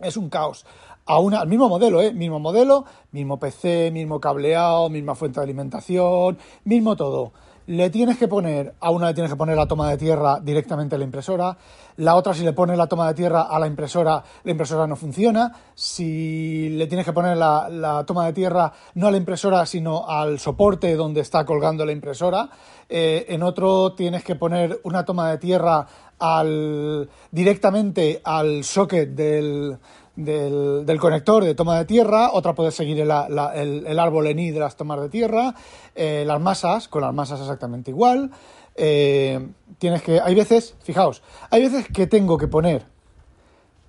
es 0.00 0.16
un 0.16 0.30
caos. 0.30 0.64
A 1.06 1.18
una, 1.18 1.40
al 1.40 1.48
mismo 1.48 1.68
modelo, 1.68 2.00
¿eh? 2.00 2.12
Mismo 2.12 2.38
modelo, 2.38 2.84
mismo 3.10 3.38
PC, 3.38 3.90
mismo 3.92 4.20
cableado, 4.20 4.88
misma 4.88 5.14
fuente 5.14 5.40
de 5.40 5.44
alimentación, 5.44 6.38
mismo 6.64 6.96
todo. 6.96 7.32
Le 7.66 7.90
tienes 7.90 8.18
que 8.18 8.26
poner, 8.26 8.74
a 8.80 8.90
una 8.90 9.08
le 9.08 9.14
tienes 9.14 9.30
que 9.30 9.36
poner 9.36 9.56
la 9.56 9.68
toma 9.68 9.88
de 9.88 9.96
tierra 9.96 10.40
directamente 10.40 10.96
a 10.96 10.98
la 10.98 11.04
impresora, 11.04 11.56
la 11.96 12.16
otra 12.16 12.34
si 12.34 12.42
le 12.42 12.52
pones 12.52 12.76
la 12.76 12.88
toma 12.88 13.06
de 13.06 13.14
tierra 13.14 13.42
a 13.42 13.58
la 13.60 13.68
impresora, 13.68 14.22
la 14.42 14.50
impresora 14.50 14.86
no 14.88 14.96
funciona, 14.96 15.52
si 15.74 16.70
le 16.70 16.88
tienes 16.88 17.06
que 17.06 17.12
poner 17.12 17.36
la, 17.36 17.68
la 17.68 18.04
toma 18.04 18.26
de 18.26 18.32
tierra 18.32 18.72
no 18.94 19.06
a 19.06 19.10
la 19.12 19.16
impresora 19.16 19.64
sino 19.64 20.08
al 20.08 20.40
soporte 20.40 20.96
donde 20.96 21.20
está 21.20 21.44
colgando 21.44 21.86
la 21.86 21.92
impresora, 21.92 22.48
eh, 22.88 23.26
en 23.28 23.44
otro 23.44 23.94
tienes 23.94 24.24
que 24.24 24.34
poner 24.34 24.80
una 24.82 25.04
toma 25.04 25.30
de 25.30 25.38
tierra 25.38 25.86
al, 26.18 27.08
directamente 27.30 28.20
al 28.24 28.64
socket 28.64 29.10
del, 29.10 29.78
del, 30.16 30.98
conector 31.00 31.44
de 31.44 31.54
toma 31.54 31.78
de 31.78 31.84
tierra, 31.84 32.30
otra 32.32 32.54
puede 32.54 32.70
seguir 32.70 33.00
el, 33.00 33.08
la, 33.08 33.52
el, 33.54 33.86
el 33.86 33.98
árbol 33.98 34.26
ENI 34.26 34.50
de 34.50 34.60
las 34.60 34.76
tomas 34.76 35.00
de 35.00 35.08
tierra, 35.08 35.54
eh, 35.94 36.24
las 36.26 36.40
masas, 36.40 36.88
con 36.88 37.02
las 37.02 37.14
masas 37.14 37.40
exactamente 37.40 37.90
igual. 37.90 38.30
Eh, 38.74 39.48
tienes 39.78 40.02
que. 40.02 40.20
Hay 40.20 40.34
veces, 40.34 40.74
fijaos, 40.82 41.22
hay 41.50 41.62
veces 41.62 41.88
que 41.88 42.06
tengo 42.06 42.38
que 42.38 42.48
poner 42.48 42.84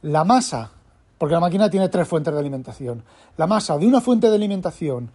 la 0.02 0.24
masa, 0.24 0.72
porque 1.18 1.34
la 1.34 1.40
máquina 1.40 1.70
tiene 1.70 1.90
tres 1.90 2.08
fuentes 2.08 2.34
de 2.34 2.40
alimentación, 2.40 3.04
la 3.38 3.48
masa 3.48 3.78
de 3.78 3.88
una 3.88 4.02
fuente 4.02 4.30
de 4.30 4.36
alimentación 4.36 5.12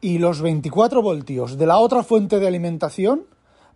y 0.00 0.18
los 0.18 0.40
24 0.40 1.02
voltios 1.02 1.58
de 1.58 1.66
la 1.66 1.78
otra 1.78 2.04
fuente 2.04 2.38
de 2.38 2.46
alimentación 2.46 3.24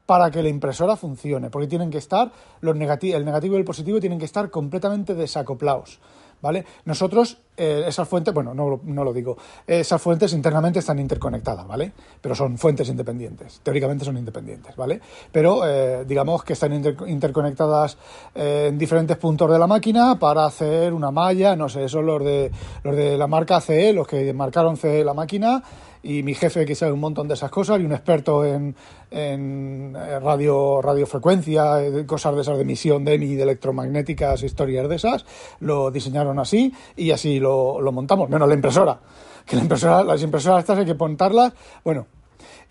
para 0.06 0.30
que 0.30 0.42
la 0.42 0.48
impresora 0.48 0.96
funcione, 0.96 1.50
porque 1.50 1.66
tienen 1.66 1.90
que 1.90 1.98
estar, 1.98 2.32
los 2.60 2.76
negati 2.76 3.12
el 3.12 3.24
negativo 3.24 3.56
y 3.56 3.58
el 3.58 3.64
positivo 3.64 4.00
tienen 4.00 4.18
que 4.18 4.24
estar 4.24 4.50
completamente 4.50 5.14
desacoplados. 5.14 5.98
¿Vale? 6.42 6.64
Nosotros, 6.84 7.38
eh, 7.56 7.84
esas 7.86 8.06
fuentes, 8.08 8.34
bueno, 8.34 8.52
no, 8.52 8.80
no, 8.84 9.04
lo 9.04 9.12
digo, 9.12 9.38
esas 9.66 10.02
fuentes 10.02 10.32
internamente 10.32 10.80
están 10.80 10.98
interconectadas, 10.98 11.66
¿vale? 11.66 11.92
Pero 12.20 12.34
son 12.34 12.58
fuentes 12.58 12.88
independientes, 12.88 13.60
teóricamente 13.62 14.04
son 14.04 14.18
independientes, 14.18 14.76
¿vale? 14.76 15.00
Pero 15.30 15.66
eh, 15.66 16.04
digamos 16.04 16.42
que 16.44 16.52
están 16.52 16.74
inter 16.74 16.96
interconectadas 17.06 17.96
eh, 18.34 18.66
en 18.68 18.78
diferentes 18.78 19.16
puntos 19.16 19.50
de 19.50 19.58
la 19.58 19.66
máquina 19.66 20.18
para 20.18 20.44
hacer 20.44 20.92
una 20.92 21.10
malla, 21.10 21.54
no 21.56 21.68
sé, 21.68 21.88
son 21.88 22.06
los 22.06 22.22
de, 22.22 22.50
los 22.82 22.96
de 22.96 23.16
la 23.16 23.28
marca 23.28 23.60
CE, 23.60 23.92
los 23.92 24.06
que 24.06 24.32
marcaron 24.32 24.76
CE 24.76 25.04
la 25.04 25.14
máquina, 25.14 25.62
y 26.02 26.22
mi 26.22 26.34
jefe 26.34 26.66
que 26.66 26.74
sabe 26.74 26.92
un 26.92 27.00
montón 27.00 27.28
de 27.28 27.34
esas 27.34 27.50
cosas 27.50 27.80
y 27.80 27.84
un 27.84 27.92
experto 27.92 28.44
en, 28.44 28.74
en 29.10 29.94
radio, 29.94 30.82
radiofrecuencia, 30.82 31.78
cosas 32.06 32.34
de 32.34 32.40
esas 32.42 32.56
de 32.56 32.62
emisión 32.62 33.04
de 33.04 33.14
EMI, 33.14 33.34
de 33.34 33.42
electromagnéticas, 33.42 34.42
historias 34.42 34.88
de 34.88 34.96
esas, 34.96 35.24
lo 35.60 35.90
diseñaron 35.90 36.38
así 36.38 36.72
y 36.96 37.10
así 37.12 37.38
lo, 37.38 37.80
lo 37.80 37.92
montamos, 37.92 38.28
menos 38.28 38.48
la 38.48 38.54
impresora. 38.54 39.00
Que 39.44 39.56
la 39.56 39.62
impresora, 39.62 40.04
las 40.04 40.22
impresoras 40.22 40.60
estas 40.60 40.78
hay 40.78 40.84
que 40.84 40.94
montarlas, 40.94 41.52
bueno. 41.82 42.06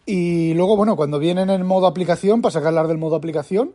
Y 0.06 0.54
luego, 0.54 0.78
bueno, 0.78 0.96
cuando 0.96 1.20
vienen 1.20 1.50
en 1.50 1.66
modo 1.66 1.86
aplicación, 1.86 2.42
para 2.42 2.54
sacarlas 2.54 2.88
del 2.88 2.98
modo 2.98 3.18
aplicación, 3.18 3.74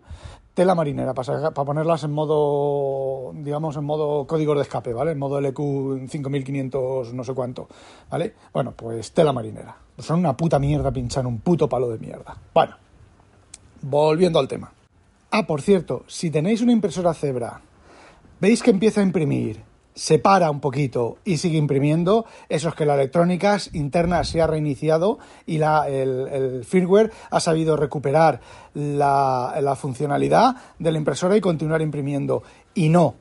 tela 0.57 0.75
marinera 0.75 1.13
para, 1.13 1.51
ponerlas 1.51 2.03
en 2.05 2.13
modo, 2.13 3.31
digamos, 3.35 3.77
en 3.77 3.85
modo 3.85 4.27
código 4.27 4.55
de 4.55 4.63
escape, 4.63 4.95
¿vale? 4.95 5.13
En 5.13 5.19
modo 5.19 5.39
LQ 5.39 6.09
5500 6.09 7.13
no 7.13 7.25
sé 7.25 7.35
cuánto, 7.35 7.69
¿vale? 8.11 8.33
Bueno, 8.55 8.73
pues 8.75 9.13
tela 9.13 9.35
marinera. 9.35 9.77
Son 9.99 10.19
una 10.19 10.35
puta 10.35 10.59
mierda 10.59 10.91
pinchar 10.91 11.27
un 11.27 11.41
puto 11.41 11.69
palo 11.69 11.91
de 11.91 11.99
mierda. 11.99 12.39
Bueno, 12.55 12.75
volviendo 13.83 14.39
al 14.39 14.49
tema. 14.49 14.73
Ah, 15.31 15.47
por 15.47 15.61
cierto, 15.61 16.05
si 16.07 16.31
tenéis 16.31 16.63
una 16.63 16.73
impresora 16.73 17.13
Zebra, 17.13 17.61
veis 18.41 18.63
que 18.63 18.71
empieza 18.71 19.03
a 19.03 19.05
imprimir 19.05 19.63
se 19.97 20.19
para 20.19 20.51
un 20.51 20.61
poquito 20.61 21.17
y 21.25 21.39
sigue 21.39 21.57
imprimiendo, 21.57 22.27
eso 22.51 22.69
es 22.69 22.75
que 22.75 22.85
la 22.85 22.95
electrónica 22.95 23.57
interna 23.73 24.23
se 24.25 24.43
ha 24.43 24.47
reiniciado 24.47 25.19
y 25.47 25.57
la, 25.57 25.89
el, 25.89 26.65
firmware 26.65 27.11
ha 27.31 27.41
sabido 27.41 27.77
recuperar 27.77 28.41
la, 28.75 29.57
la, 29.61 29.75
funcionalidad 29.75 30.55
de 30.79 30.93
la 30.93 30.99
impresora 30.99 31.37
y 31.37 31.41
continuar 31.41 31.81
imprimiendo. 31.81 32.43
Y 32.75 32.91
no, 32.91 33.15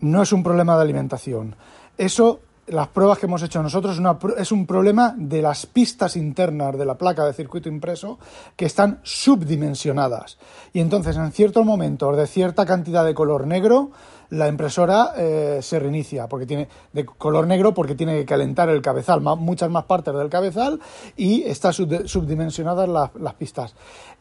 no 0.00 0.22
es 0.22 0.32
un 0.32 0.42
problema 0.42 0.74
de 0.74 0.82
alimentación. 0.82 1.54
Eso, 1.96 2.40
las 2.66 2.88
pruebas 2.88 3.18
que 3.18 3.26
hemos 3.26 3.42
hecho 3.44 3.62
nosotros, 3.62 4.00
es 4.36 4.50
un 4.50 4.66
problema 4.66 5.14
de 5.16 5.42
las 5.42 5.66
pistas 5.66 6.16
internas 6.16 6.76
de 6.76 6.86
la 6.86 6.98
placa 6.98 7.24
de 7.24 7.34
circuito 7.34 7.68
impreso 7.68 8.18
que 8.56 8.66
están 8.66 8.98
subdimensionadas. 9.04 10.38
Y 10.72 10.80
entonces, 10.80 11.16
en 11.16 11.30
ciertos 11.30 11.64
momentos 11.64 12.16
de 12.16 12.26
cierta 12.26 12.66
cantidad 12.66 13.04
de 13.04 13.14
color 13.14 13.46
negro, 13.46 13.92
la 14.30 14.48
impresora 14.48 15.12
eh, 15.16 15.58
se 15.62 15.78
reinicia 15.78 16.28
porque 16.28 16.46
tiene 16.46 16.68
de 16.92 17.04
color 17.04 17.46
negro 17.46 17.74
porque 17.74 17.94
tiene 17.94 18.16
que 18.18 18.24
calentar 18.24 18.68
el 18.68 18.82
cabezal, 18.82 19.20
más, 19.20 19.38
muchas 19.38 19.70
más 19.70 19.84
partes 19.84 20.14
del 20.14 20.28
cabezal 20.28 20.80
y 21.16 21.42
está 21.42 21.72
sub, 21.72 22.08
subdimensionadas 22.08 22.88
las, 22.88 23.14
las 23.14 23.34
pistas. 23.34 23.74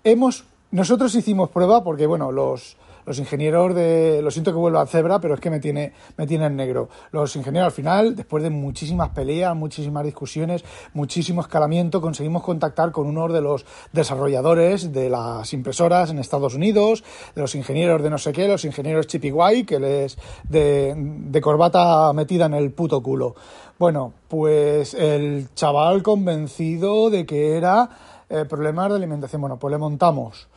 Hemos 0.03 0.45
nosotros 0.71 1.15
hicimos 1.15 1.49
prueba 1.49 1.83
porque 1.83 2.05
bueno 2.05 2.31
los 2.31 2.77
los 3.05 3.19
ingenieros 3.19 3.75
de. 3.75 4.21
Lo 4.21 4.31
siento 4.31 4.51
que 4.51 4.57
vuelva 4.57 4.81
a 4.81 4.85
cebra, 4.85 5.19
pero 5.19 5.35
es 5.35 5.39
que 5.39 5.49
me 5.49 5.59
tiene, 5.59 5.93
me 6.17 6.27
tiene 6.27 6.45
en 6.45 6.55
negro. 6.55 6.89
Los 7.11 7.35
ingenieros 7.35 7.67
al 7.67 7.71
final, 7.71 8.15
después 8.15 8.43
de 8.43 8.49
muchísimas 8.49 9.09
peleas, 9.09 9.55
muchísimas 9.55 10.03
discusiones, 10.03 10.63
muchísimo 10.93 11.41
escalamiento, 11.41 12.01
conseguimos 12.01 12.43
contactar 12.43 12.91
con 12.91 13.07
uno 13.07 13.27
de 13.27 13.41
los 13.41 13.65
desarrolladores 13.93 14.91
de 14.91 15.09
las 15.09 15.53
impresoras 15.53 16.09
en 16.09 16.19
Estados 16.19 16.55
Unidos, 16.55 17.03
de 17.35 17.41
los 17.41 17.55
ingenieros 17.55 18.01
de 18.03 18.09
no 18.09 18.17
sé 18.17 18.31
qué, 18.33 18.47
los 18.47 18.65
ingenieros 18.65 19.07
Chippy 19.07 19.31
que 19.65 19.79
les 19.79 20.17
de, 20.47 20.93
de 20.95 21.41
corbata 21.41 22.11
metida 22.13 22.45
en 22.45 22.53
el 22.53 22.71
puto 22.71 23.01
culo. 23.01 23.35
Bueno, 23.77 24.13
pues 24.29 24.93
el 24.93 25.49
chaval 25.53 26.01
convencido 26.01 27.09
de 27.09 27.25
que 27.25 27.57
era 27.57 27.89
eh, 28.29 28.45
problemas 28.45 28.89
de 28.89 28.95
alimentación. 28.95 29.41
Bueno, 29.41 29.57
pues 29.57 29.71
le 29.71 29.77
montamos 29.77 30.47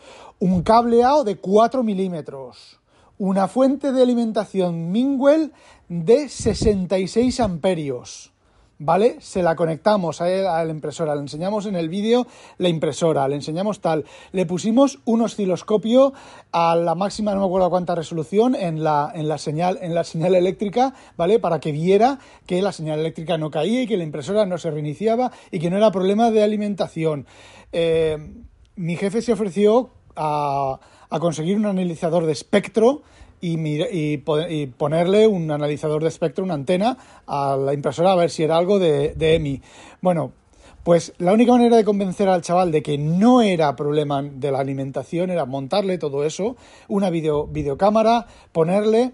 un 0.41 0.63
cableado 0.63 1.25
de 1.25 1.37
4 1.37 1.83
milímetros, 1.83 2.79
una 3.19 3.49
fuente 3.49 3.93
de 3.93 4.03
alimentación 4.03 4.93
Mingwell 4.93 5.53
de 5.89 6.29
66 6.29 7.41
amperios. 7.41 8.33
¿Vale? 8.81 9.17
Se 9.19 9.43
la 9.43 9.57
conectamos 9.57 10.21
a, 10.21 10.29
la 10.29 10.71
impresora, 10.71 11.17
le 11.17 11.23
enseñamos 11.23 11.67
en 11.67 11.75
el 11.75 11.89
vídeo 11.89 12.29
la 12.59 12.69
impresora, 12.69 13.27
le 13.27 13.35
enseñamos 13.35 13.81
tal. 13.81 14.05
Le 14.31 14.47
pusimos 14.47 15.01
un 15.05 15.23
osciloscopio 15.23 16.13
a 16.53 16.77
la 16.77 16.95
máxima, 16.95 17.35
no 17.35 17.41
me 17.41 17.47
acuerdo 17.47 17.71
cuánta 17.71 17.97
resolución, 17.97 18.55
en 18.55 18.85
la, 18.85 19.11
en 19.13 19.27
la, 19.27 19.39
señal, 19.39 19.81
en 19.83 19.97
la 19.97 20.05
señal 20.05 20.37
eléctrica, 20.37 20.95
¿vale? 21.17 21.41
Para 21.41 21.59
que 21.59 21.73
viera 21.73 22.21
que 22.47 22.63
la 22.63 22.71
señal 22.71 23.01
eléctrica 23.01 23.37
no 23.37 23.51
caía 23.51 23.83
y 23.83 23.89
que 23.89 23.97
la 23.97 24.05
impresora 24.05 24.47
no 24.47 24.59
se 24.59 24.71
reiniciaba 24.71 25.33
y 25.51 25.59
que 25.59 25.71
no 25.71 25.77
era 25.77 25.91
problema 25.91 26.31
de 26.31 26.45
alimentación. 26.45 27.27
Eh, 27.73 28.17
mi 28.77 28.95
jefe 28.95 29.23
se 29.23 29.33
ofreció 29.33 29.91
a, 30.19 30.79
conseguir 31.21 31.57
un 31.57 31.67
analizador 31.67 32.27
de 32.27 32.33
espectro 32.33 33.03
y, 33.41 34.17
ponerle 34.77 35.27
un 35.27 35.51
analizador 35.51 36.03
de 36.03 36.09
espectro, 36.09 36.45
una 36.45 36.55
antena, 36.55 36.99
a 37.27 37.57
la 37.57 37.73
impresora 37.73 38.13
a 38.13 38.17
ver 38.17 38.31
si 38.31 38.43
era 38.43 38.57
algo 38.57 38.79
de, 38.79 39.15
de, 39.15 39.37
EMI. 39.37 39.63
Bueno, 40.01 40.33
pues 40.83 41.13
la 41.19 41.33
única 41.33 41.53
manera 41.53 41.77
de 41.77 41.85
convencer 41.85 42.29
al 42.29 42.43
chaval 42.43 42.73
de 42.73 42.83
que 42.83 42.99
no 42.99 43.43
era 43.43 43.77
problema 43.77 44.23
de 44.23 44.51
la 44.51 44.59
alimentación 44.59 45.31
era 45.31 45.45
montarle 45.45 45.99
todo 45.99 46.25
eso, 46.25 46.57
una 46.89 47.11
video, 47.11 47.47
videocámara, 47.47 48.27
ponerle 48.53 49.13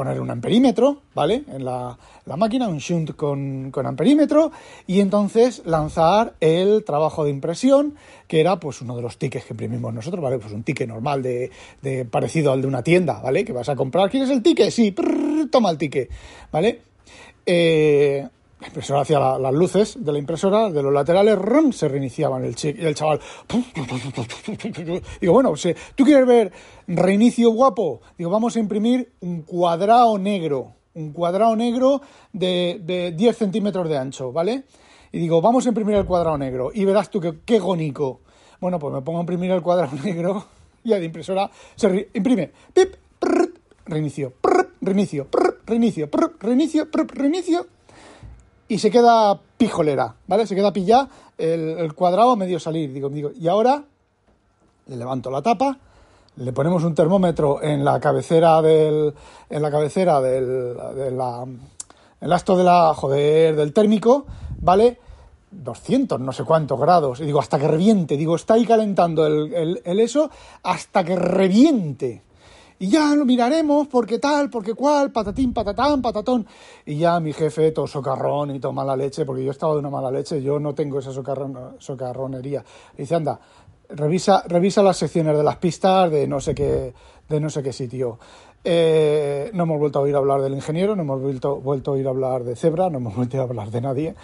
poner 0.00 0.18
un 0.18 0.30
amperímetro, 0.30 1.02
¿vale? 1.14 1.42
En 1.52 1.62
la, 1.62 1.98
la 2.24 2.36
máquina, 2.38 2.68
un 2.68 2.78
shunt 2.78 3.16
con, 3.16 3.70
con, 3.70 3.84
amperímetro, 3.84 4.50
y 4.86 5.00
entonces 5.00 5.60
lanzar 5.66 6.36
el 6.40 6.84
trabajo 6.84 7.22
de 7.22 7.30
impresión, 7.30 7.96
que 8.26 8.40
era 8.40 8.58
pues 8.58 8.80
uno 8.80 8.96
de 8.96 9.02
los 9.02 9.18
tickets 9.18 9.44
que 9.44 9.52
imprimimos 9.52 9.92
nosotros, 9.92 10.22
¿vale? 10.22 10.38
Pues 10.38 10.54
un 10.54 10.62
ticket 10.62 10.88
normal 10.88 11.22
de, 11.22 11.50
de 11.82 12.06
parecido 12.06 12.50
al 12.50 12.62
de 12.62 12.68
una 12.68 12.82
tienda, 12.82 13.20
¿vale? 13.20 13.44
Que 13.44 13.52
vas 13.52 13.68
a 13.68 13.76
comprar, 13.76 14.08
¿quieres 14.08 14.30
el 14.30 14.42
ticket? 14.42 14.70
Sí, 14.70 14.94
toma 15.50 15.68
el 15.68 15.76
ticket, 15.76 16.08
¿vale? 16.50 16.80
Eh, 17.44 18.26
la 18.60 18.66
impresora 18.66 19.00
hacía 19.00 19.18
la, 19.18 19.38
las 19.38 19.54
luces 19.54 20.04
de 20.04 20.12
la 20.12 20.18
impresora, 20.18 20.70
de 20.70 20.82
los 20.82 20.92
laterales, 20.92 21.38
rum, 21.38 21.72
se 21.72 21.88
reiniciaban 21.88 22.44
el, 22.44 22.54
y 22.62 22.84
el 22.84 22.94
chaval. 22.94 23.20
Digo, 25.20 25.32
bueno, 25.32 25.56
si 25.56 25.74
tú 25.94 26.04
quieres 26.04 26.26
ver 26.26 26.52
reinicio 26.86 27.50
guapo, 27.50 28.02
digo, 28.18 28.30
vamos 28.30 28.56
a 28.56 28.60
imprimir 28.60 29.12
un 29.20 29.42
cuadrado 29.42 30.18
negro, 30.18 30.74
un 30.94 31.12
cuadrado 31.12 31.56
negro 31.56 32.02
de, 32.32 32.80
de 32.82 33.12
10 33.12 33.36
centímetros 33.36 33.88
de 33.88 33.96
ancho, 33.96 34.30
¿vale? 34.30 34.64
Y 35.12 35.18
digo, 35.18 35.40
vamos 35.40 35.64
a 35.64 35.70
imprimir 35.70 35.96
el 35.96 36.04
cuadrado 36.04 36.36
negro 36.36 36.70
y 36.72 36.84
verás 36.84 37.10
tú 37.10 37.20
que, 37.20 37.40
qué 37.44 37.58
gonico. 37.58 38.20
Bueno, 38.60 38.78
pues 38.78 38.92
me 38.92 39.00
pongo 39.00 39.18
a 39.18 39.22
imprimir 39.22 39.50
el 39.52 39.62
cuadrado 39.62 39.96
negro 40.04 40.44
y 40.84 40.90
la 40.90 41.02
impresora 41.02 41.50
se 41.74 42.10
imprime. 42.12 42.52
Pip, 42.74 42.94
prr, 43.18 43.54
reinicio, 43.86 44.34
prr, 44.38 44.74
reinicio, 44.82 45.26
prr, 45.30 45.60
reinicio, 45.66 46.10
reinicio, 46.40 46.88
reinicio 46.92 47.66
y 48.70 48.78
se 48.78 48.88
queda 48.88 49.36
pijolera, 49.58 50.14
¿vale? 50.28 50.46
Se 50.46 50.54
queda 50.54 50.72
pillada 50.72 51.08
el, 51.36 51.92
cuadrado 51.92 52.36
medio 52.36 52.60
salir. 52.60 52.92
Digo, 52.92 53.08
digo, 53.08 53.32
y 53.36 53.48
ahora 53.48 53.82
le 54.86 54.96
levanto 54.96 55.28
la 55.28 55.42
tapa, 55.42 55.76
le 56.36 56.52
ponemos 56.52 56.84
un 56.84 56.94
termómetro 56.94 57.60
en 57.60 57.84
la 57.84 57.98
cabecera 57.98 58.62
del, 58.62 59.12
en 59.50 59.62
la 59.62 59.72
cabecera 59.72 60.20
del, 60.20 60.76
de 60.94 61.10
la, 61.10 61.44
el 62.20 62.32
asto 62.32 62.56
de 62.56 62.62
la, 62.62 62.94
joder, 62.94 63.56
del 63.56 63.72
térmico, 63.72 64.26
¿vale? 64.60 65.00
200, 65.50 66.20
no 66.20 66.32
sé 66.32 66.44
cuántos 66.44 66.78
grados. 66.78 67.18
Y 67.18 67.24
digo, 67.24 67.40
hasta 67.40 67.58
que 67.58 67.66
reviente. 67.66 68.16
Digo, 68.16 68.36
está 68.36 68.54
ahí 68.54 68.64
calentando 68.64 69.26
el, 69.26 69.80
el 69.84 69.98
eso 69.98 70.30
hasta 70.62 71.02
que 71.02 71.16
reviente 71.16 72.22
y 72.82 72.88
ya 72.88 73.14
lo 73.14 73.26
miraremos, 73.26 73.88
porque 73.88 74.18
tal, 74.18 74.48
porque 74.48 74.72
cual, 74.72 75.12
patatín, 75.12 75.52
patatán, 75.52 76.00
patatón. 76.00 76.46
Y 76.86 76.96
ya 76.96 77.20
mi 77.20 77.34
jefe, 77.34 77.72
todo 77.72 77.86
socarrón 77.86 78.56
y 78.56 78.58
todo 78.58 78.72
mala 78.72 78.96
leche, 78.96 79.26
porque 79.26 79.44
yo 79.44 79.50
estaba 79.50 79.74
de 79.74 79.80
una 79.80 79.90
mala 79.90 80.10
leche, 80.10 80.42
yo 80.42 80.58
no 80.58 80.74
tengo 80.74 80.98
esa 80.98 81.12
socarronería. 81.12 82.64
dice, 82.96 83.14
anda, 83.14 83.38
revisa, 83.90 84.44
revisa 84.48 84.82
las 84.82 84.96
secciones 84.96 85.36
de 85.36 85.42
las 85.42 85.56
pistas 85.56 86.10
de 86.10 86.26
no 86.26 86.40
sé 86.40 86.54
qué, 86.54 86.94
de 87.28 87.38
no 87.38 87.50
sé 87.50 87.62
qué 87.62 87.74
sitio. 87.74 88.18
Eh, 88.64 89.50
no 89.52 89.64
hemos 89.64 89.78
vuelto 89.78 89.98
a 89.98 90.02
oír 90.02 90.16
hablar 90.16 90.40
del 90.40 90.54
ingeniero, 90.54 90.96
no 90.96 91.02
hemos 91.02 91.20
vuelto, 91.20 91.60
vuelto 91.60 91.90
a 91.90 91.94
oír 91.94 92.08
hablar 92.08 92.44
de 92.44 92.56
Zebra, 92.56 92.88
no 92.88 92.96
hemos 92.96 93.14
vuelto 93.16 93.38
a 93.38 93.42
hablar 93.42 93.70
de 93.70 93.80
nadie, 93.82 94.14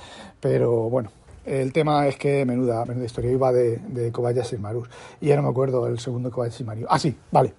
pero 0.41 0.89
bueno, 0.89 1.11
el 1.47 1.73
tema 1.73 2.07
es 2.09 2.17
que 2.17 2.45
menuda, 2.45 2.85
menuda 2.85 3.07
historia 3.07 3.31
iba 3.31 3.53
de, 3.53 3.79
de 3.79 4.11
Kobayashi 4.11 4.59
Maru. 4.59 4.85
Y 5.21 5.29
ya 5.29 5.37
no 5.37 5.43
me 5.43 5.49
acuerdo 5.49 5.87
el 5.87 5.99
segundo 6.01 6.31
Kobayashi 6.31 6.65
Maru. 6.65 6.87
Ah, 6.89 6.99
sí, 6.99 7.17
vale. 7.31 7.55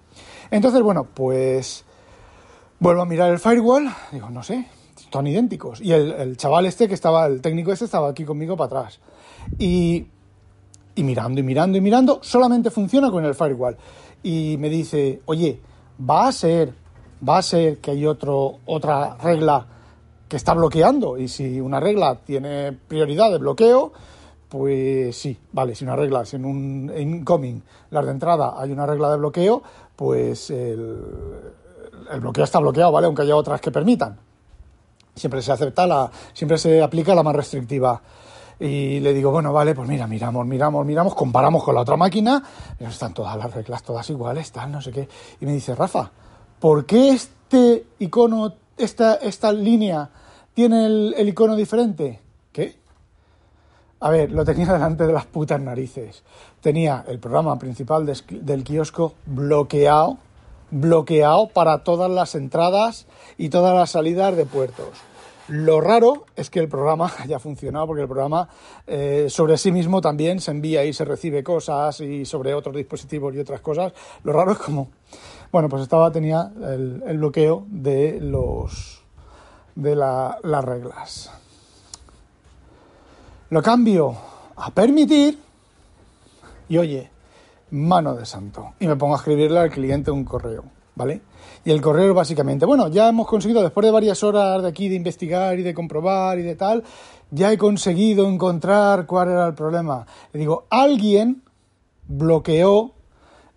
Entonces, 0.50 0.82
bueno, 0.82 1.06
pues 1.12 1.84
vuelvo 2.78 3.02
a 3.02 3.06
mirar 3.06 3.30
el 3.30 3.38
firewall. 3.38 3.88
Digo, 4.12 4.28
no 4.28 4.42
sé, 4.42 4.66
están 4.96 5.26
idénticos. 5.26 5.80
Y 5.80 5.92
el, 5.92 6.36
chaval 6.36 6.66
este 6.66 6.86
que 6.86 6.94
estaba, 6.94 7.26
el 7.26 7.40
técnico 7.40 7.72
este 7.72 7.86
estaba 7.86 8.10
aquí 8.10 8.24
conmigo 8.24 8.56
para 8.56 8.80
atrás. 8.80 9.00
Y, 9.58 10.06
y 10.94 11.02
mirando 11.02 11.40
y 11.40 11.42
mirando 11.42 11.78
y 11.78 11.80
mirando, 11.80 12.20
solamente 12.22 12.70
funciona 12.70 13.10
con 13.10 13.24
el 13.24 13.34
firewall. 13.34 13.76
Y 14.22 14.56
me 14.58 14.68
dice, 14.68 15.22
oye, 15.24 15.60
va 15.98 16.28
a 16.28 16.32
ser, 16.32 16.74
va 17.26 17.38
a 17.38 17.42
ser 17.42 17.78
que 17.78 17.92
hay 17.92 18.04
otro, 18.04 18.58
otra 18.66 19.16
regla 19.16 19.66
que 20.28 20.36
está 20.36 20.54
bloqueando 20.54 21.18
y 21.18 21.28
si 21.28 21.60
una 21.60 21.80
regla 21.80 22.18
tiene 22.24 22.72
prioridad 22.72 23.30
de 23.30 23.38
bloqueo, 23.38 23.92
pues 24.48 25.16
sí, 25.16 25.36
vale, 25.52 25.74
si 25.74 25.84
una 25.84 25.96
regla, 25.96 26.24
si 26.24 26.36
en 26.36 26.44
un 26.44 26.92
incoming, 26.96 27.62
las 27.90 28.04
de 28.04 28.12
entrada, 28.12 28.54
hay 28.56 28.72
una 28.72 28.86
regla 28.86 29.10
de 29.10 29.16
bloqueo, 29.18 29.62
pues 29.94 30.50
el, 30.50 30.96
bloqueo 32.20 32.44
está 32.44 32.58
bloqueado, 32.58 32.92
¿vale? 32.92 33.06
Aunque 33.06 33.22
haya 33.22 33.36
otras 33.36 33.60
que 33.60 33.70
permitan. 33.70 34.18
Siempre 35.14 35.42
se 35.42 35.52
acepta 35.52 35.86
la, 35.86 36.10
siempre 36.32 36.56
se 36.56 36.82
aplica 36.82 37.14
la 37.14 37.22
más 37.22 37.34
restrictiva. 37.34 38.00
Y 38.60 39.00
le 39.00 39.12
digo, 39.12 39.30
bueno, 39.30 39.52
vale, 39.52 39.74
pues 39.74 39.88
mira, 39.88 40.06
miramos, 40.06 40.46
miramos, 40.46 40.84
miramos, 40.84 41.14
comparamos 41.14 41.62
con 41.62 41.74
la 41.74 41.82
otra 41.82 41.96
máquina, 41.96 42.42
están 42.80 43.14
todas 43.14 43.36
las 43.36 43.52
reglas 43.52 43.82
todas 43.82 44.08
iguales, 44.10 44.46
están, 44.46 44.72
no 44.72 44.80
sé 44.80 44.90
qué. 44.90 45.08
Y 45.40 45.46
me 45.46 45.52
dice, 45.52 45.74
Rafa, 45.74 46.10
¿por 46.58 46.84
qué 46.84 47.10
este 47.10 47.86
icono, 48.00 48.54
esta, 48.78 49.14
esta 49.16 49.52
línea 49.52 50.10
tiene 50.54 50.86
el, 50.86 51.28
icono 51.28 51.56
diferente. 51.56 52.20
¿Qué? 52.52 52.76
A 54.00 54.10
ver, 54.10 54.32
lo 54.32 54.44
tenía 54.44 54.66
delante 54.72 55.06
de 55.06 55.12
las 55.12 55.26
putas 55.26 55.60
narices. 55.60 56.22
Tenía 56.60 57.04
el 57.08 57.18
programa 57.18 57.58
principal 57.58 58.06
del 58.06 58.64
kiosco 58.64 59.14
bloqueado, 59.26 60.18
bloqueado 60.70 61.48
para 61.48 61.84
todas 61.84 62.10
las 62.10 62.34
entradas 62.34 63.06
y 63.36 63.48
todas 63.50 63.74
las 63.74 63.90
salidas 63.90 64.36
de 64.36 64.46
puertos. 64.46 64.88
Lo 65.48 65.80
raro 65.80 66.26
es 66.36 66.50
que 66.50 66.60
el 66.60 66.68
programa 66.68 67.10
haya 67.18 67.38
funcionado 67.38 67.86
porque 67.86 68.02
el 68.02 68.08
programa 68.08 68.48
eh, 68.86 69.26
sobre 69.30 69.56
sí 69.56 69.72
mismo 69.72 70.00
también 70.00 70.40
se 70.40 70.50
envía 70.50 70.84
y 70.84 70.92
se 70.92 71.06
recibe 71.06 71.42
cosas 71.42 72.00
y 72.00 72.26
sobre 72.26 72.52
otros 72.52 72.76
dispositivos 72.76 73.34
y 73.34 73.38
otras 73.38 73.62
cosas. 73.62 73.92
Lo 74.24 74.34
raro 74.34 74.52
es 74.52 74.58
como, 74.58 74.88
bueno, 75.52 75.68
pues 75.68 75.82
estaba, 75.82 76.10
tenía 76.12 76.52
el 76.60 77.18
bloqueo 77.18 77.64
de 77.68 78.20
los 78.20 78.98
de 79.78 79.94
las 79.94 80.64
reglas. 80.64 81.30
Lo 83.50 83.62
cambio 83.62 84.14
a 84.56 84.70
permitir 84.70 85.38
y 86.68 86.76
oye, 86.76 87.10
mano 87.70 88.14
de 88.14 88.26
santo. 88.26 88.74
Y 88.80 88.88
me 88.88 88.96
pongo 88.96 89.14
a 89.14 89.18
escribirle 89.18 89.60
al 89.60 89.70
cliente 89.70 90.10
un 90.10 90.24
correo, 90.24 90.64
¿vale? 90.96 91.22
Y 91.64 91.70
el 91.70 91.80
correo 91.80 92.12
básicamente, 92.12 92.66
bueno, 92.66 92.88
ya 92.88 93.08
hemos 93.08 93.28
conseguido, 93.28 93.62
después 93.62 93.84
de 93.84 93.92
varias 93.92 94.22
horas 94.24 94.62
de 94.62 94.68
aquí 94.68 94.88
de 94.88 94.96
investigar 94.96 95.58
y 95.58 95.62
de 95.62 95.74
comprobar 95.74 96.38
y 96.40 96.42
de 96.42 96.56
tal, 96.56 96.82
ya 97.30 97.52
he 97.52 97.56
conseguido 97.56 98.28
encontrar 98.28 99.06
cuál 99.06 99.28
era 99.28 99.46
el 99.46 99.54
problema. 99.54 100.06
Le 100.32 100.40
digo, 100.40 100.64
alguien 100.70 101.42
bloqueó 102.08 102.94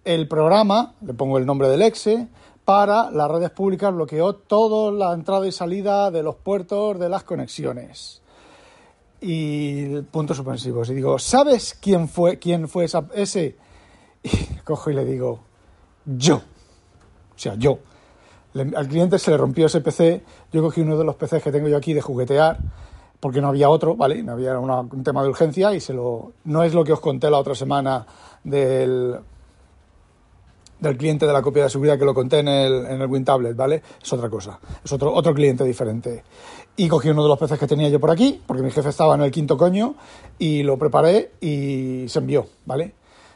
el 0.04 0.28
programa, 0.28 0.94
le 1.06 1.14
pongo 1.14 1.38
el 1.38 1.46
nombre 1.46 1.70
del 1.70 1.82
exe, 1.82 2.28
para 2.66 3.12
las 3.12 3.30
redes 3.30 3.50
públicas 3.50 3.94
bloqueó 3.94 4.36
toda 4.36 4.92
la 4.92 5.14
entrada 5.14 5.48
y 5.48 5.52
salida 5.52 6.12
de 6.12 6.24
los 6.24 6.36
puertos 6.36 7.00
de 7.00 7.10
las 7.10 7.24
conexiones. 7.24 8.22
Y 9.20 10.02
puntos 10.04 10.38
suspensivos. 10.38 10.90
Y 10.90 10.96
digo, 10.96 11.20
¿sabes 11.20 11.78
quién 11.80 12.08
fue, 12.08 12.40
quién 12.40 12.68
fue 12.68 12.86
ese? 13.14 13.56
Y 14.24 14.56
cojo 14.64 14.92
y 14.92 14.94
le 14.94 15.04
digo, 15.04 15.40
yo. 16.06 16.36
O 16.36 17.40
sea, 17.40 17.56
yo. 17.56 17.80
al 18.54 18.88
cliente 18.88 19.18
se 19.18 19.32
le 19.32 19.38
rompió 19.38 19.66
ese 19.66 19.82
PC. 19.82 20.24
Yo 20.52 20.62
cogí 20.62 20.82
uno 20.82 20.98
de 20.98 21.04
los 21.04 21.16
PCs 21.16 21.44
que 21.44 21.52
tengo 21.52 21.68
yo 21.68 21.78
aquí 21.78 21.94
de 21.94 22.02
juguetear, 22.02 22.60
porque 23.20 23.42
no 23.42 23.48
había 23.48 23.70
otro, 23.70 23.96
¿vale? 23.96 24.22
No 24.22 24.34
había 24.34 24.60
un 24.60 25.04
tema 25.04 25.24
de 25.24 25.30
urgencia 25.30 25.74
y 25.74 25.80
se 25.80 25.94
lo. 25.94 26.34
No 26.44 26.64
es 26.64 26.74
lo 26.74 26.84
que 26.84 26.94
os 26.94 27.00
conté 27.00 27.30
la 27.30 27.40
otra 27.40 27.56
semana 27.56 28.06
del 28.44 29.20
del 30.82 30.98
cliente 30.98 31.26
de 31.26 31.32
la 31.32 31.42
copia 31.42 31.64
de 31.64 31.70
seguridad 31.70 31.98
que 31.98 32.06
lo 32.06 32.14
conté 32.14 32.40
en 32.40 32.48
el, 32.50 32.86
en 32.88 33.02
el 33.02 33.08
WinTablet, 33.08 33.56
¿vale? 33.56 33.82
Es 34.02 34.12
otra 34.12 34.30
cosa, 34.30 34.60
es 34.84 34.92
otro, 34.92 35.14
otro 35.14 35.34
cliente 35.34 35.64
diferente. 35.64 36.24
Y 36.76 36.88
cogí 36.88 37.10
uno 37.10 37.24
de 37.24 37.30
los 37.30 37.38
peces 37.38 37.60
que 37.60 37.68
tenía 37.68 37.88
yo 37.90 38.00
por 38.00 38.10
aquí, 38.10 38.42
porque 38.46 38.64
mi 38.64 38.72
jefe 38.72 38.90
estaba 38.90 39.16
en 39.16 39.22
el 39.22 39.32
quinto 39.32 39.56
coño, 39.56 39.96
y 40.40 40.64
lo 40.64 40.78
preparé 40.78 41.34
y 41.40 42.06
se 42.10 42.20
envió, 42.20 42.48
¿vale? 42.66 42.96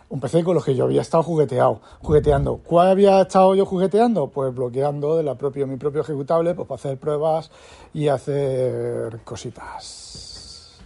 Un 0.09 0.19
PC 0.19 0.43
con 0.43 0.55
los 0.55 0.65
que 0.65 0.75
yo 0.75 0.85
había 0.85 1.01
estado 1.01 1.23
jugueteado, 1.23 1.81
jugueteando. 2.01 2.57
¿Cuál 2.63 2.89
había 2.89 3.21
estado 3.21 3.53
yo 3.55 3.65
jugueteando? 3.65 4.27
Pues 4.27 4.53
bloqueando 4.53 5.17
de 5.17 5.23
la 5.23 5.35
propio, 5.35 5.67
mi 5.67 5.77
propio 5.77 6.01
ejecutable, 6.01 6.53
pues 6.53 6.67
para 6.67 6.79
hacer 6.79 6.97
pruebas 6.97 7.51
y 7.93 8.07
hacer 8.07 9.19
cositas. 9.23 10.79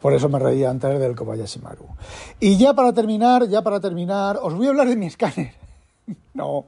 Por 0.00 0.14
eso 0.14 0.28
me 0.28 0.38
reía 0.38 0.68
antes 0.68 0.98
del 0.98 1.14
Kobayashi 1.14 1.60
Maru. 1.60 1.86
Y 2.40 2.56
ya 2.56 2.74
para 2.74 2.92
terminar, 2.92 3.46
ya 3.48 3.62
para 3.62 3.78
terminar, 3.78 4.38
os 4.42 4.54
voy 4.54 4.66
a 4.66 4.70
hablar 4.70 4.88
de 4.88 4.96
mi 4.96 5.06
escáner. 5.06 5.61
no. 6.34 6.66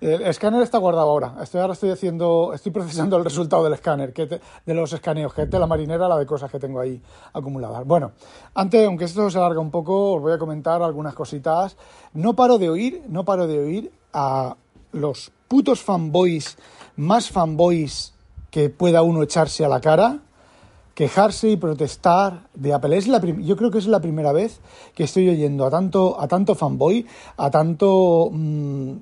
El 0.00 0.22
escáner 0.22 0.62
está 0.62 0.78
guardado 0.78 1.08
ahora. 1.08 1.34
Estoy 1.42 1.60
ahora 1.60 1.72
estoy 1.72 1.90
haciendo, 1.90 2.52
estoy 2.54 2.70
procesando 2.70 3.16
el 3.16 3.24
resultado 3.24 3.64
del 3.64 3.72
escáner, 3.72 4.12
que 4.12 4.26
de 4.26 4.74
los 4.74 4.92
escaneos, 4.92 5.34
que 5.34 5.46
de 5.46 5.58
la 5.58 5.66
marinera, 5.66 6.06
la 6.06 6.18
de 6.18 6.26
cosas 6.26 6.50
que 6.50 6.58
tengo 6.58 6.80
ahí 6.80 7.00
acumuladas. 7.32 7.84
Bueno, 7.84 8.12
antes, 8.54 8.86
aunque 8.86 9.06
esto 9.06 9.28
se 9.30 9.38
alarga 9.38 9.60
un 9.60 9.70
poco, 9.70 10.14
os 10.14 10.22
voy 10.22 10.32
a 10.32 10.38
comentar 10.38 10.82
algunas 10.82 11.14
cositas. 11.14 11.76
No 12.12 12.34
paro 12.34 12.58
de 12.58 12.70
oír, 12.70 13.02
no 13.08 13.24
paro 13.24 13.46
de 13.46 13.58
oír 13.58 13.92
a 14.12 14.56
los 14.92 15.32
putos 15.48 15.82
fanboys, 15.82 16.56
más 16.96 17.30
fanboys 17.30 18.14
que 18.50 18.70
pueda 18.70 19.02
uno 19.02 19.22
echarse 19.22 19.64
a 19.64 19.68
la 19.68 19.80
cara, 19.80 20.20
quejarse 20.98 21.48
y 21.48 21.56
protestar 21.56 22.48
de 22.54 22.74
Apple. 22.74 22.96
Es 22.96 23.06
la 23.06 23.20
yo 23.20 23.56
creo 23.56 23.70
que 23.70 23.78
es 23.78 23.86
la 23.86 24.00
primera 24.00 24.32
vez 24.32 24.58
que 24.96 25.04
estoy 25.04 25.28
oyendo 25.28 25.64
a 25.64 25.70
tanto, 25.70 26.20
a 26.20 26.26
tanto 26.26 26.56
fanboy, 26.56 27.06
a 27.36 27.48
tanto 27.52 28.30
mm, 28.32 28.92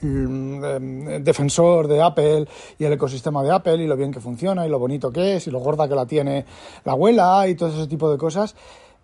mm, 0.00 1.22
defensor 1.22 1.86
de 1.86 2.00
Apple 2.00 2.48
y 2.78 2.84
el 2.86 2.94
ecosistema 2.94 3.42
de 3.42 3.50
Apple 3.50 3.76
y 3.76 3.86
lo 3.86 3.94
bien 3.94 4.10
que 4.10 4.20
funciona 4.20 4.66
y 4.66 4.70
lo 4.70 4.78
bonito 4.78 5.12
que 5.12 5.36
es 5.36 5.46
y 5.46 5.50
lo 5.50 5.58
gorda 5.58 5.86
que 5.86 5.94
la 5.94 6.06
tiene 6.06 6.46
la 6.86 6.92
abuela 6.92 7.46
y 7.46 7.56
todo 7.56 7.68
ese 7.68 7.86
tipo 7.86 8.10
de 8.10 8.16
cosas. 8.16 8.56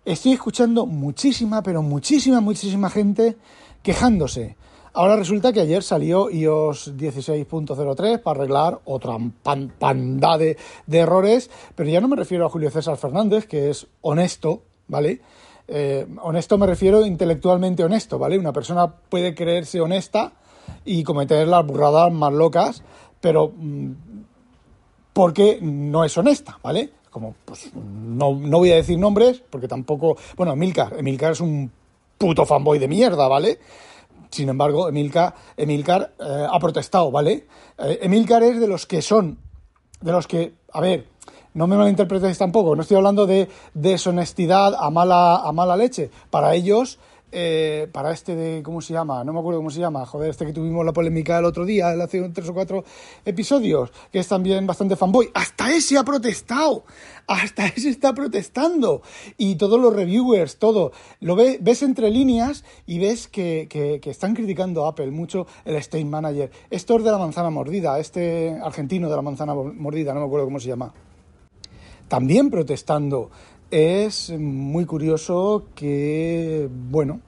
Estoy 0.03 0.31
escuchando 0.31 0.87
muchísima, 0.87 1.61
pero 1.61 1.83
muchísima, 1.83 2.41
muchísima 2.41 2.89
gente 2.89 3.37
quejándose 3.83 4.55
Ahora 4.93 5.15
resulta 5.15 5.53
que 5.53 5.61
ayer 5.61 5.83
salió 5.83 6.29
iOS 6.29 6.97
16.03 6.97 8.21
para 8.21 8.39
arreglar 8.39 8.79
otra 8.83 9.17
panda 9.41 10.37
de, 10.37 10.57
errores, 10.91 11.49
pero 11.75 11.89
ya 11.89 12.01
no 12.01 12.09
me 12.09 12.17
refiero 12.17 12.45
a 12.45 12.49
Julio 12.49 12.69
César 12.69 12.97
Fernández, 12.97 13.47
que 13.47 13.69
es 13.69 13.87
honesto, 14.01 14.63
¿vale? 14.89 15.21
Eh, 15.69 16.05
honesto 16.21 16.57
me 16.57 16.67
refiero 16.67 17.05
intelectualmente 17.05 17.85
honesto, 17.85 18.19
¿vale? 18.19 18.37
Una 18.37 18.51
persona 18.51 18.85
puede 18.91 19.33
creerse 19.33 19.79
honesta 19.79 20.33
y 20.83 21.03
cometer 21.03 21.47
las 21.47 21.65
burradas 21.65 22.11
más 22.11 22.33
locas, 22.33 22.83
pero 23.21 23.53
mm, 23.55 23.91
porque 25.13 25.59
no 25.61 26.03
es 26.03 26.17
honesta, 26.17 26.59
¿vale? 26.61 26.89
Como, 27.09 27.35
pues, 27.45 27.71
no, 27.73 28.33
no 28.33 28.57
voy 28.57 28.71
a 28.71 28.75
decir 28.75 28.99
nombres, 28.99 29.41
porque 29.49 29.69
tampoco... 29.69 30.17
Bueno, 30.35 30.51
Emilcar, 30.51 30.97
Emilcar 30.97 31.31
es 31.31 31.39
un 31.39 31.71
puto 32.17 32.45
fanboy 32.45 32.77
de 32.77 32.89
mierda, 32.89 33.29
¿vale? 33.29 33.57
Sin 34.31 34.49
embargo, 34.49 34.87
Emilcar, 34.87 35.35
Emilcar 35.57 36.13
eh, 36.19 36.47
ha 36.49 36.57
protestado, 36.59 37.11
¿vale? 37.11 37.47
Eh, 37.77 37.99
Emilcar 38.03 38.41
es 38.43 38.59
de 38.59 38.67
los 38.67 38.85
que 38.85 39.01
son, 39.01 39.37
de 39.99 40.11
los 40.11 40.25
que, 40.25 40.53
a 40.71 40.79
ver, 40.79 41.05
no 41.53 41.67
me 41.67 41.75
malinterpretéis 41.75 42.37
tampoco, 42.37 42.75
no 42.75 42.81
estoy 42.81 42.95
hablando 42.95 43.27
de 43.27 43.49
deshonestidad 43.73 44.73
a 44.79 44.89
mala, 44.89 45.35
a 45.35 45.51
mala 45.51 45.75
leche. 45.75 46.09
Para 46.29 46.55
ellos 46.55 46.97
eh, 47.31 47.87
para 47.91 48.11
este 48.11 48.35
de, 48.35 48.61
¿cómo 48.63 48.81
se 48.81 48.93
llama? 48.93 49.23
No 49.23 49.33
me 49.33 49.39
acuerdo 49.39 49.59
cómo 49.59 49.69
se 49.69 49.79
llama, 49.79 50.05
joder, 50.05 50.31
este 50.31 50.45
que 50.45 50.53
tuvimos 50.53 50.85
la 50.85 50.93
polémica 50.93 51.39
el 51.39 51.45
otro 51.45 51.65
día, 51.65 51.89
hace 51.89 52.27
tres 52.29 52.49
o 52.49 52.53
cuatro 52.53 52.83
episodios, 53.25 53.91
que 54.11 54.19
es 54.19 54.27
también 54.27 54.67
bastante 54.67 54.95
fanboy. 54.95 55.29
Hasta 55.33 55.71
ese 55.73 55.97
ha 55.97 56.03
protestado, 56.03 56.83
hasta 57.27 57.67
ese 57.67 57.89
está 57.89 58.13
protestando. 58.13 59.01
Y 59.37 59.55
todos 59.55 59.79
los 59.79 59.93
reviewers, 59.93 60.57
todo. 60.57 60.91
Lo 61.19 61.35
ves 61.35 61.83
entre 61.83 62.09
líneas 62.09 62.63
y 62.85 62.99
ves 62.99 63.27
que, 63.27 63.67
que, 63.69 64.09
están 64.09 64.35
criticando 64.35 64.85
a 64.85 64.89
Apple 64.89 65.11
mucho 65.11 65.47
el 65.63 65.75
State 65.75 66.05
Manager. 66.05 66.51
Esto 66.69 66.97
es 66.97 67.03
de 67.03 67.11
la 67.11 67.17
manzana 67.17 67.49
mordida, 67.49 67.97
este 67.99 68.59
argentino 68.61 69.09
de 69.09 69.15
la 69.15 69.21
manzana 69.21 69.53
mordida, 69.53 70.13
no 70.13 70.19
me 70.19 70.25
acuerdo 70.25 70.45
cómo 70.45 70.59
se 70.59 70.67
llama. 70.67 70.93
También 72.07 72.49
protestando 72.49 73.31
es 73.71 74.31
muy 74.37 74.85
curioso 74.85 75.65
que, 75.73 76.69
bueno, 76.89 77.21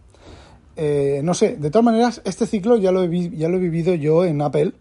eh, 0.75 1.21
no 1.23 1.33
sé, 1.33 1.55
de 1.55 1.71
todas 1.71 1.85
maneras, 1.85 2.21
este 2.25 2.45
ciclo 2.45 2.77
ya 2.77 2.91
lo, 2.91 3.03
he, 3.03 3.29
ya 3.29 3.47
lo 3.47 3.57
he 3.57 3.61
vivido 3.61 3.95
yo 3.95 4.25
en 4.25 4.41
Apple 4.41 4.73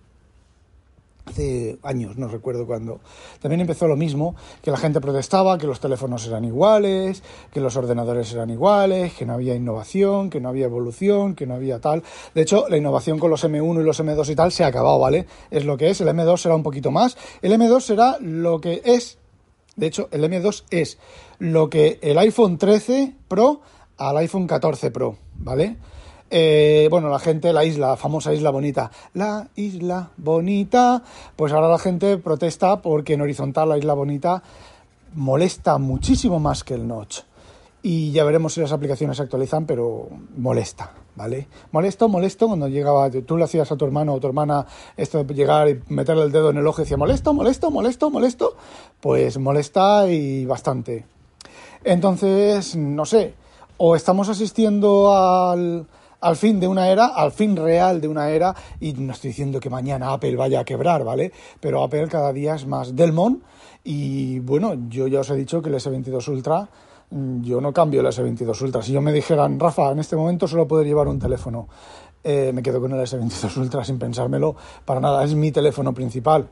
hace 1.24 1.78
años, 1.84 2.16
no 2.16 2.28
recuerdo 2.28 2.66
cuándo. 2.66 3.00
También 3.40 3.60
empezó 3.60 3.86
lo 3.86 3.96
mismo, 3.96 4.34
que 4.60 4.70
la 4.70 4.76
gente 4.76 5.00
protestaba, 5.00 5.56
que 5.56 5.66
los 5.66 5.78
teléfonos 5.78 6.26
eran 6.26 6.44
iguales, 6.44 7.22
que 7.52 7.60
los 7.60 7.76
ordenadores 7.76 8.32
eran 8.32 8.50
iguales, 8.50 9.14
que 9.14 9.24
no 9.24 9.34
había 9.34 9.54
innovación, 9.54 10.30
que 10.30 10.40
no 10.40 10.48
había 10.48 10.66
evolución, 10.66 11.34
que 11.34 11.46
no 11.46 11.54
había 11.54 11.80
tal. 11.80 12.02
De 12.34 12.42
hecho, 12.42 12.66
la 12.68 12.76
innovación 12.76 13.18
con 13.18 13.30
los 13.30 13.44
M1 13.44 13.80
y 13.80 13.84
los 13.84 14.00
M2 14.00 14.30
y 14.30 14.34
tal 14.34 14.50
se 14.50 14.64
ha 14.64 14.68
acabado, 14.68 14.98
¿vale? 14.98 15.26
Es 15.50 15.64
lo 15.64 15.76
que 15.76 15.90
es, 15.90 16.00
el 16.00 16.08
M2 16.08 16.38
será 16.38 16.56
un 16.56 16.62
poquito 16.64 16.90
más. 16.90 17.16
El 17.40 17.52
M2 17.52 17.80
será 17.80 18.16
lo 18.20 18.60
que 18.60 18.82
es 18.84 19.18
de 19.76 19.86
hecho, 19.86 20.08
el 20.10 20.24
M2 20.24 20.64
es 20.70 20.98
lo 21.38 21.70
que 21.70 21.98
el 22.02 22.18
iPhone 22.18 22.58
13 22.58 23.14
Pro 23.28 23.60
al 23.96 24.16
iPhone 24.18 24.46
14 24.46 24.90
Pro, 24.90 25.16
¿vale? 25.36 25.76
Eh, 26.30 26.88
bueno, 26.90 27.10
la 27.10 27.18
gente, 27.18 27.52
la 27.52 27.64
isla, 27.64 27.88
la 27.88 27.96
famosa 27.96 28.32
isla 28.32 28.50
bonita, 28.50 28.90
la 29.14 29.48
isla 29.54 30.10
bonita, 30.16 31.02
pues 31.36 31.52
ahora 31.52 31.68
la 31.68 31.78
gente 31.78 32.16
protesta 32.16 32.80
porque 32.80 33.14
en 33.14 33.20
horizontal 33.20 33.68
la 33.68 33.78
isla 33.78 33.92
bonita 33.92 34.42
molesta 35.14 35.76
muchísimo 35.78 36.38
más 36.38 36.64
que 36.64 36.74
el 36.74 36.88
notch. 36.88 37.20
Y 37.82 38.12
ya 38.12 38.24
veremos 38.24 38.54
si 38.54 38.60
las 38.60 38.72
aplicaciones 38.72 39.16
se 39.16 39.24
actualizan, 39.24 39.66
pero 39.66 40.08
molesta, 40.36 40.92
¿vale? 41.16 41.48
Molesto, 41.70 42.08
molesto, 42.08 42.46
cuando 42.46 42.68
llegaba, 42.68 43.10
tú 43.10 43.36
le 43.36 43.44
hacías 43.44 43.70
a 43.72 43.76
tu 43.76 43.84
hermano 43.84 44.14
o 44.14 44.20
tu 44.20 44.26
hermana 44.26 44.66
esto 44.96 45.22
de 45.22 45.34
llegar 45.34 45.68
y 45.68 45.80
meterle 45.88 46.24
el 46.24 46.32
dedo 46.32 46.50
en 46.50 46.58
el 46.58 46.66
ojo 46.66 46.80
y 46.80 46.84
decía 46.84 46.96
molesto, 46.96 47.34
molesto, 47.34 47.70
molesto, 47.70 48.10
molesto, 48.10 48.56
pues 49.00 49.38
molesta 49.38 50.08
y 50.08 50.46
bastante. 50.46 51.04
Entonces, 51.84 52.76
no 52.76 53.04
sé, 53.04 53.34
o 53.76 53.96
estamos 53.96 54.28
asistiendo 54.28 55.12
al, 55.12 55.86
al 56.20 56.36
fin 56.36 56.60
de 56.60 56.68
una 56.68 56.88
era, 56.88 57.06
al 57.06 57.32
fin 57.32 57.56
real 57.56 58.00
de 58.00 58.08
una 58.08 58.30
era, 58.30 58.54
y 58.80 58.92
no 58.92 59.12
estoy 59.12 59.28
diciendo 59.28 59.60
que 59.60 59.68
mañana 59.68 60.12
Apple 60.12 60.36
vaya 60.36 60.60
a 60.60 60.64
quebrar, 60.64 61.04
¿vale? 61.04 61.32
Pero 61.60 61.82
Apple 61.82 62.08
cada 62.08 62.32
día 62.32 62.54
es 62.54 62.66
más 62.66 62.94
Delmon 62.94 63.42
y 63.84 64.38
bueno, 64.38 64.74
yo 64.88 65.08
ya 65.08 65.20
os 65.20 65.30
he 65.30 65.34
dicho 65.34 65.60
que 65.60 65.68
el 65.68 65.74
S22 65.74 66.28
Ultra 66.28 66.68
yo 67.40 67.60
no 67.60 67.72
cambio 67.72 68.00
el 68.00 68.06
S22 68.06 68.60
Ultra. 68.62 68.82
Si 68.82 68.92
yo 68.92 69.00
me 69.00 69.12
dijeran, 69.12 69.60
Rafa, 69.60 69.90
en 69.90 69.98
este 69.98 70.16
momento 70.16 70.48
solo 70.48 70.66
puedo 70.66 70.82
llevar 70.82 71.08
un 71.08 71.18
teléfono, 71.18 71.68
eh, 72.24 72.52
me 72.54 72.62
quedo 72.62 72.80
con 72.80 72.92
el 72.92 73.00
S22 73.00 73.56
Ultra 73.58 73.84
sin 73.84 73.98
pensármelo 73.98 74.56
para 74.84 75.00
nada. 75.00 75.24
Es 75.24 75.34
mi 75.34 75.52
teléfono 75.52 75.92
principal. 75.92 76.48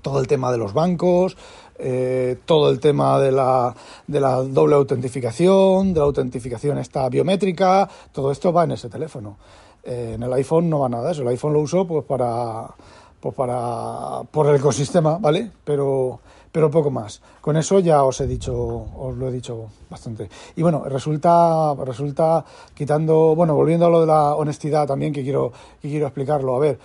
Todo 0.00 0.20
el 0.20 0.26
tema 0.26 0.50
de 0.50 0.58
los 0.58 0.72
bancos, 0.72 1.36
eh, 1.78 2.38
todo 2.44 2.70
el 2.70 2.80
tema 2.80 3.20
de 3.20 3.30
la, 3.30 3.74
de 4.06 4.20
la 4.20 4.42
doble 4.42 4.74
autentificación, 4.74 5.92
de 5.94 6.00
la 6.00 6.06
autentificación 6.06 6.78
esta 6.78 7.08
biométrica, 7.08 7.88
todo 8.10 8.32
esto 8.32 8.52
va 8.52 8.64
en 8.64 8.72
ese 8.72 8.88
teléfono. 8.88 9.36
Eh, 9.84 10.12
en 10.14 10.22
el 10.22 10.32
iPhone 10.32 10.70
no 10.70 10.80
va 10.80 10.88
nada 10.88 11.12
eso. 11.12 11.22
El 11.22 11.28
iPhone 11.28 11.52
lo 11.52 11.60
uso 11.60 11.86
pues 11.86 12.04
para, 12.04 12.74
pues 13.22 13.34
para 13.34 14.24
por 14.30 14.48
el 14.48 14.56
ecosistema, 14.56 15.16
¿vale? 15.18 15.50
Pero 15.64 16.20
pero 16.52 16.70
poco 16.70 16.90
más. 16.90 17.22
Con 17.40 17.56
eso 17.56 17.80
ya 17.80 18.04
os 18.04 18.20
he 18.20 18.26
dicho, 18.26 18.54
os 18.54 19.16
lo 19.16 19.28
he 19.28 19.32
dicho 19.32 19.70
bastante. 19.88 20.28
Y 20.54 20.62
bueno, 20.62 20.84
resulta, 20.84 21.74
resulta 21.82 22.44
quitando, 22.74 23.34
bueno, 23.34 23.54
volviendo 23.54 23.86
a 23.86 23.90
lo 23.90 24.02
de 24.02 24.06
la 24.06 24.34
honestidad 24.34 24.86
también, 24.86 25.14
que 25.14 25.22
quiero, 25.22 25.50
que 25.80 25.88
quiero 25.88 26.06
explicarlo. 26.06 26.54
A 26.54 26.58
ver, 26.58 26.78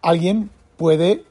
alguien 0.00 0.50
puede 0.78 1.24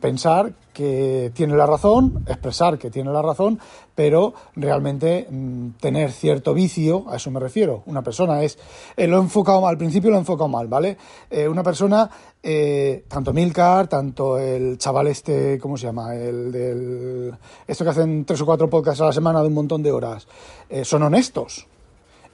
pensar 0.00 0.52
que 0.72 1.32
tiene 1.34 1.56
la 1.56 1.66
razón, 1.66 2.24
expresar 2.28 2.78
que 2.78 2.90
tiene 2.90 3.12
la 3.12 3.20
razón, 3.20 3.58
pero 3.94 4.32
realmente 4.54 5.26
mm, 5.28 5.70
tener 5.80 6.12
cierto 6.12 6.54
vicio, 6.54 7.04
a 7.08 7.16
eso 7.16 7.30
me 7.30 7.40
refiero. 7.40 7.82
Una 7.86 8.02
persona 8.02 8.42
es, 8.42 8.58
eh, 8.96 9.06
lo 9.06 9.18
he 9.18 9.20
enfocado 9.20 9.60
mal, 9.60 9.70
al 9.70 9.78
principio 9.78 10.10
lo 10.10 10.16
he 10.16 10.20
enfocado 10.20 10.48
mal, 10.48 10.68
¿vale? 10.68 10.96
Eh, 11.30 11.48
una 11.48 11.62
persona, 11.62 12.08
eh, 12.42 13.04
tanto 13.08 13.32
Milcar, 13.32 13.88
tanto 13.88 14.38
el 14.38 14.78
chaval 14.78 15.08
este, 15.08 15.58
¿cómo 15.58 15.76
se 15.76 15.86
llama? 15.86 16.14
El 16.14 16.52
del, 16.52 17.34
esto 17.66 17.84
que 17.84 17.90
hacen 17.90 18.24
tres 18.24 18.40
o 18.40 18.46
cuatro 18.46 18.70
podcasts 18.70 19.00
a 19.00 19.06
la 19.06 19.12
semana 19.12 19.40
de 19.42 19.48
un 19.48 19.54
montón 19.54 19.82
de 19.82 19.92
horas, 19.92 20.28
son 20.82 21.02
honestos 21.02 21.66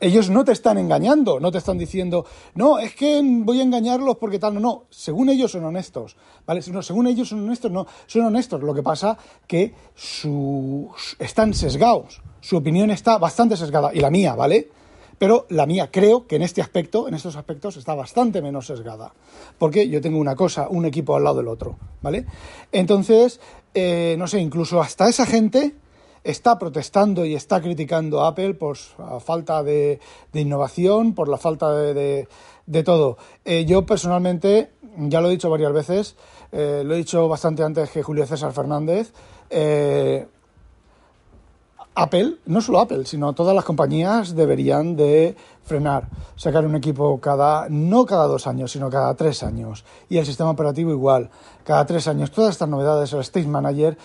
ellos 0.05 0.29
no 0.29 0.45
te 0.45 0.53
están 0.53 0.77
engañando, 0.77 1.41
no 1.41 1.51
te 1.51 1.59
están 1.59 1.79
diciendo, 1.79 2.27
no, 2.55 2.79
es 2.79 2.95
que 2.95 3.21
voy 3.23 3.61
a 3.61 3.63
engañarlos 3.63 4.17
porque 4.19 4.39
tal, 4.39 4.55
no, 4.55 4.61
no, 4.61 4.85
según 4.91 5.31
ellos 5.31 5.53
son 5.53 5.65
honestos, 5.65 6.17
¿vale? 6.47 6.61
No, 6.71 6.83
según 6.83 7.07
ellos 7.07 7.31
son 7.31 7.45
honestos, 7.45 7.73
no, 7.73 7.87
son 8.07 8.27
honestos, 8.27 8.63
lo 8.63 8.75
que 8.75 8.83
pasa 8.83 9.17
que 9.47 9.75
su, 9.95 10.91
están 11.19 11.55
sesgados, 11.55 12.21
su 12.41 12.59
opinión 12.59 12.91
está 12.91 13.17
bastante 13.17 13.57
sesgada, 13.57 13.95
y 13.95 14.01
la 14.01 14.11
mía, 14.11 14.35
¿vale? 14.35 14.69
Pero 15.17 15.47
la 15.49 15.65
mía 15.65 15.89
creo 15.91 16.27
que 16.27 16.37
en 16.37 16.43
este 16.43 16.61
aspecto, 16.61 17.09
en 17.09 17.15
estos 17.15 17.37
aspectos, 17.37 17.77
está 17.77 17.95
bastante 17.95 18.43
menos 18.43 18.67
sesgada. 18.67 19.15
Porque 19.59 19.89
yo 19.89 20.01
tengo 20.01 20.19
una 20.19 20.35
cosa, 20.35 20.69
un 20.69 20.85
equipo 20.85 21.17
al 21.17 21.25
lado 21.25 21.37
del 21.37 21.49
otro, 21.49 21.79
¿vale? 22.03 22.27
Entonces, 22.73 23.41
eh, 23.73 24.17
no 24.19 24.27
sé, 24.27 24.41
incluso 24.41 24.83
hasta 24.83 25.09
esa 25.09 25.25
gente 25.25 25.77
está 26.25 26.59
protestando 26.59 27.25
y 27.25 27.35
está 27.35 27.61
criticando 27.61 28.23
a 28.23 28.29
Apple 28.29 28.55
por 28.55 28.77
la 28.99 29.21
falta 29.21 29.63
de, 29.63 30.01
innovación, 30.33 31.15
por 31.15 31.29
la 31.29 31.37
falta 31.37 31.71
de, 31.77 32.27
todo. 32.85 33.19
Eh, 33.45 33.67
yo 33.67 33.87
personalmente, 33.87 34.71
ya 34.97 35.21
lo 35.21 35.29
he 35.29 35.33
dicho 35.33 35.51
varias 35.51 35.73
veces, 35.73 36.17
eh, 36.51 36.83
lo 36.85 36.95
he 36.95 36.99
dicho 36.99 37.29
bastante 37.29 37.63
antes 37.63 37.91
que 37.91 38.03
Julio 38.03 38.27
César 38.27 38.53
Fernández, 38.53 39.13
eh, 39.51 40.27
Apple, 41.97 42.39
no 42.47 42.61
solo 42.61 42.81
Apple, 42.81 43.05
sino 43.07 43.35
todas 43.35 43.55
las 43.55 43.65
compañías 43.65 44.35
deberían 44.35 44.97
de 44.97 45.37
frenar, 45.63 46.09
sacar 46.35 46.67
un 46.67 46.75
equipo 46.75 47.21
cada, 47.21 47.69
no 47.69 48.05
cada 48.05 48.27
dos 48.27 48.49
años, 48.49 48.73
sino 48.73 48.91
cada 48.91 49.15
tres 49.15 49.45
años. 49.45 49.85
Y 50.09 50.19
el 50.19 50.27
sistema 50.27 50.51
operativo 50.51 50.91
igual, 50.91 51.31
cada 51.63 51.87
tres 51.87 52.09
años. 52.09 52.33
Todas 52.33 52.51
estas 52.51 52.69
novedades, 52.69 53.13
el 53.13 53.21
State 53.21 53.47
Manager, 53.47 53.97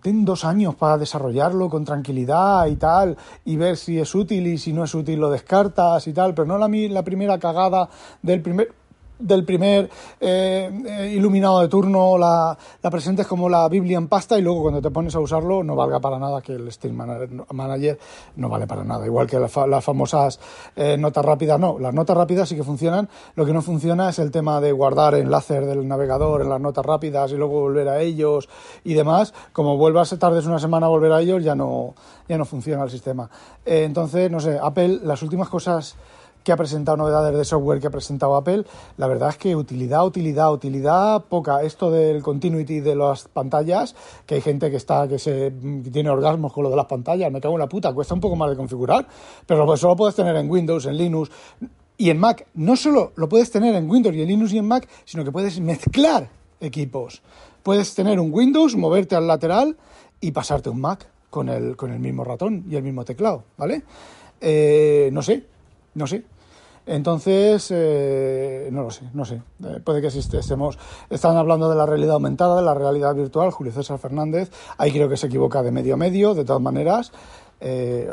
ten 0.00 0.24
dos 0.24 0.44
años 0.44 0.76
para 0.76 0.96
desarrollarlo 0.96 1.68
con 1.68 1.84
tranquilidad 1.84 2.66
y 2.66 2.76
tal, 2.76 3.16
y 3.44 3.56
ver 3.56 3.76
si 3.76 3.98
es 3.98 4.14
útil 4.14 4.46
y 4.46 4.56
si 4.56 4.72
no 4.72 4.84
es 4.84 4.94
útil 4.94 5.18
lo 5.18 5.28
descartas 5.28 6.06
y 6.06 6.12
tal, 6.12 6.34
pero 6.34 6.46
no 6.46 6.56
la, 6.56 6.68
la 6.68 7.02
primera 7.02 7.38
cagada 7.38 7.88
del 8.22 8.42
primer 8.42 8.72
del 9.18 9.44
primer 9.44 9.88
eh, 10.20 10.70
eh, 10.86 11.12
iluminado 11.14 11.60
de 11.60 11.68
turno 11.68 12.18
la, 12.18 12.56
la, 12.82 12.90
presentes 12.90 13.26
como 13.26 13.48
la 13.48 13.68
Biblia 13.68 13.96
en 13.96 14.08
pasta 14.08 14.38
y 14.38 14.42
luego 14.42 14.62
cuando 14.62 14.82
te 14.82 14.90
pones 14.90 15.14
a 15.14 15.20
usarlo 15.20 15.62
no 15.62 15.76
valga 15.76 16.00
para 16.00 16.18
nada 16.18 16.42
que 16.42 16.52
el 16.52 16.70
Steam 16.72 16.94
Manager 16.94 17.98
no 18.36 18.48
vale 18.48 18.66
para 18.66 18.84
nada. 18.84 19.06
Igual 19.06 19.26
que 19.26 19.38
las 19.38 19.84
famosas 19.84 20.40
eh, 20.74 20.96
notas 20.96 21.24
rápidas, 21.24 21.60
no, 21.60 21.78
las 21.78 21.94
notas 21.94 22.16
rápidas 22.16 22.48
sí 22.48 22.56
que 22.56 22.64
funcionan. 22.64 23.08
Lo 23.36 23.46
que 23.46 23.52
no 23.52 23.62
funciona 23.62 24.08
es 24.08 24.18
el 24.18 24.30
tema 24.30 24.60
de 24.60 24.72
guardar 24.72 25.14
enlaces 25.14 25.64
del 25.64 25.86
navegador 25.86 26.42
en 26.42 26.48
las 26.48 26.60
notas 26.60 26.84
rápidas 26.84 27.30
y 27.32 27.36
luego 27.36 27.60
volver 27.60 27.88
a 27.88 28.00
ellos 28.00 28.48
y 28.82 28.94
demás. 28.94 29.32
Como 29.52 29.76
vuelvas 29.76 30.16
tardes 30.18 30.46
una 30.46 30.58
semana 30.58 30.86
a 30.86 30.88
volver 30.88 31.12
a 31.12 31.20
ellos 31.20 31.42
ya 31.44 31.54
no, 31.54 31.94
ya 32.28 32.36
no 32.36 32.44
funciona 32.44 32.84
el 32.84 32.90
sistema. 32.90 33.30
entonces, 33.64 34.30
no 34.30 34.40
sé, 34.40 34.58
Apple, 34.60 35.00
las 35.02 35.22
últimas 35.22 35.48
cosas 35.48 35.96
que 36.44 36.52
ha 36.52 36.56
presentado 36.56 36.96
novedades 36.96 37.36
de 37.36 37.44
software 37.44 37.80
que 37.80 37.86
ha 37.88 37.90
presentado 37.90 38.36
Apple, 38.36 38.64
la 38.98 39.06
verdad 39.06 39.30
es 39.30 39.38
que 39.38 39.56
utilidad, 39.56 40.06
utilidad, 40.06 40.52
utilidad 40.52 41.24
poca. 41.24 41.62
Esto 41.62 41.90
del 41.90 42.22
continuity 42.22 42.80
de 42.80 42.94
las 42.94 43.26
pantallas, 43.28 43.96
que 44.26 44.36
hay 44.36 44.40
gente 44.42 44.70
que 44.70 44.76
está 44.76 45.08
que 45.08 45.18
se 45.18 45.52
tiene 45.90 46.10
orgasmos 46.10 46.52
con 46.52 46.64
lo 46.64 46.70
de 46.70 46.76
las 46.76 46.86
pantallas, 46.86 47.32
me 47.32 47.40
cago 47.40 47.54
en 47.54 47.60
la 47.60 47.68
puta, 47.68 47.92
cuesta 47.92 48.14
un 48.14 48.20
poco 48.20 48.36
más 48.36 48.50
de 48.50 48.56
configurar, 48.56 49.06
pero 49.46 49.64
pues 49.66 49.80
solo 49.80 49.96
puedes 49.96 50.14
tener 50.14 50.36
en 50.36 50.50
Windows, 50.50 50.84
en 50.86 50.96
Linux 50.96 51.30
y 51.96 52.10
en 52.10 52.18
Mac. 52.18 52.46
No 52.54 52.76
solo 52.76 53.12
lo 53.16 53.28
puedes 53.28 53.50
tener 53.50 53.74
en 53.74 53.90
Windows 53.90 54.14
y 54.14 54.22
en 54.22 54.28
Linux 54.28 54.52
y 54.52 54.58
en 54.58 54.68
Mac, 54.68 54.86
sino 55.04 55.24
que 55.24 55.32
puedes 55.32 55.58
mezclar 55.60 56.28
equipos. 56.60 57.22
Puedes 57.62 57.94
tener 57.94 58.20
un 58.20 58.32
Windows, 58.32 58.76
moverte 58.76 59.16
al 59.16 59.26
lateral 59.26 59.76
y 60.20 60.32
pasarte 60.32 60.68
un 60.68 60.82
Mac 60.82 61.08
con 61.30 61.48
el, 61.48 61.76
con 61.76 61.90
el 61.90 62.00
mismo 62.00 62.22
ratón 62.22 62.64
y 62.68 62.76
el 62.76 62.82
mismo 62.82 63.04
teclado, 63.04 63.44
¿vale? 63.56 63.82
Eh, 64.40 65.08
no 65.12 65.22
sé, 65.22 65.46
no 65.94 66.06
sé. 66.06 66.24
Entonces, 66.86 67.68
eh, 67.70 68.68
no 68.70 68.82
lo 68.82 68.90
sé, 68.90 69.08
no 69.14 69.24
sé. 69.24 69.40
Eh, 69.64 69.80
puede 69.82 70.02
que 70.02 70.08
estemos. 70.08 70.78
Están 71.08 71.36
hablando 71.36 71.70
de 71.70 71.76
la 71.76 71.86
realidad 71.86 72.14
aumentada, 72.14 72.56
de 72.56 72.62
la 72.62 72.74
realidad 72.74 73.14
virtual. 73.14 73.50
Julio 73.50 73.72
César 73.72 73.98
Fernández, 73.98 74.50
ahí 74.76 74.92
creo 74.92 75.08
que 75.08 75.16
se 75.16 75.28
equivoca 75.28 75.62
de 75.62 75.70
medio 75.70 75.94
a 75.94 75.96
medio, 75.96 76.34
de 76.34 76.44
todas 76.44 76.60
maneras. 76.60 77.10
Eh, 77.66 78.10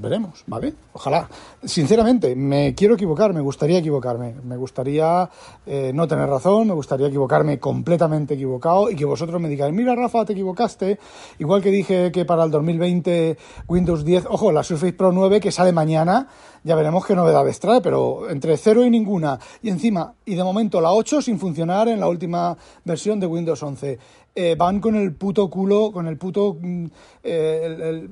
veremos, 0.00 0.42
¿vale? 0.46 0.72
Ojalá. 0.94 1.28
Sinceramente, 1.62 2.34
me 2.34 2.74
quiero 2.74 2.94
equivocar, 2.94 3.34
me 3.34 3.40
gustaría 3.40 3.78
equivocarme, 3.78 4.34
me 4.44 4.56
gustaría 4.56 5.28
eh, 5.66 5.90
no 5.92 6.08
tener 6.08 6.28
razón, 6.28 6.68
me 6.68 6.74
gustaría 6.74 7.08
equivocarme 7.08 7.58
completamente 7.58 8.34
equivocado 8.34 8.90
y 8.90 8.96
que 8.96 9.04
vosotros 9.04 9.40
me 9.40 9.48
digáis, 9.48 9.74
mira 9.74 9.94
Rafa, 9.94 10.24
te 10.24 10.32
equivocaste, 10.32 10.98
igual 11.38 11.62
que 11.62 11.70
dije 11.70 12.12
que 12.12 12.24
para 12.24 12.44
el 12.44 12.50
2020 12.50 13.36
Windows 13.68 14.04
10, 14.04 14.26
ojo, 14.30 14.52
la 14.52 14.62
Surface 14.62 14.92
Pro 14.92 15.12
9 15.12 15.40
que 15.40 15.52
sale 15.52 15.72
mañana, 15.72 16.28
ya 16.66 16.74
veremos 16.74 17.06
qué 17.06 17.14
novedades 17.14 17.60
trae, 17.60 17.80
pero 17.80 18.28
entre 18.28 18.56
cero 18.56 18.84
y 18.84 18.90
ninguna, 18.90 19.38
y 19.62 19.70
encima, 19.70 20.14
y 20.24 20.34
de 20.34 20.42
momento 20.42 20.80
la 20.80 20.92
8 20.92 21.22
sin 21.22 21.38
funcionar 21.38 21.86
en 21.86 22.00
la 22.00 22.08
última 22.08 22.56
versión 22.84 23.20
de 23.20 23.26
Windows 23.26 23.62
11. 23.62 23.98
Eh, 24.34 24.56
van 24.58 24.80
con 24.80 24.96
el 24.96 25.14
puto 25.14 25.48
culo, 25.48 25.92
con 25.92 26.08
el 26.08 26.18
puto... 26.18 26.56
Mm, 26.60 26.86
el, 27.22 28.10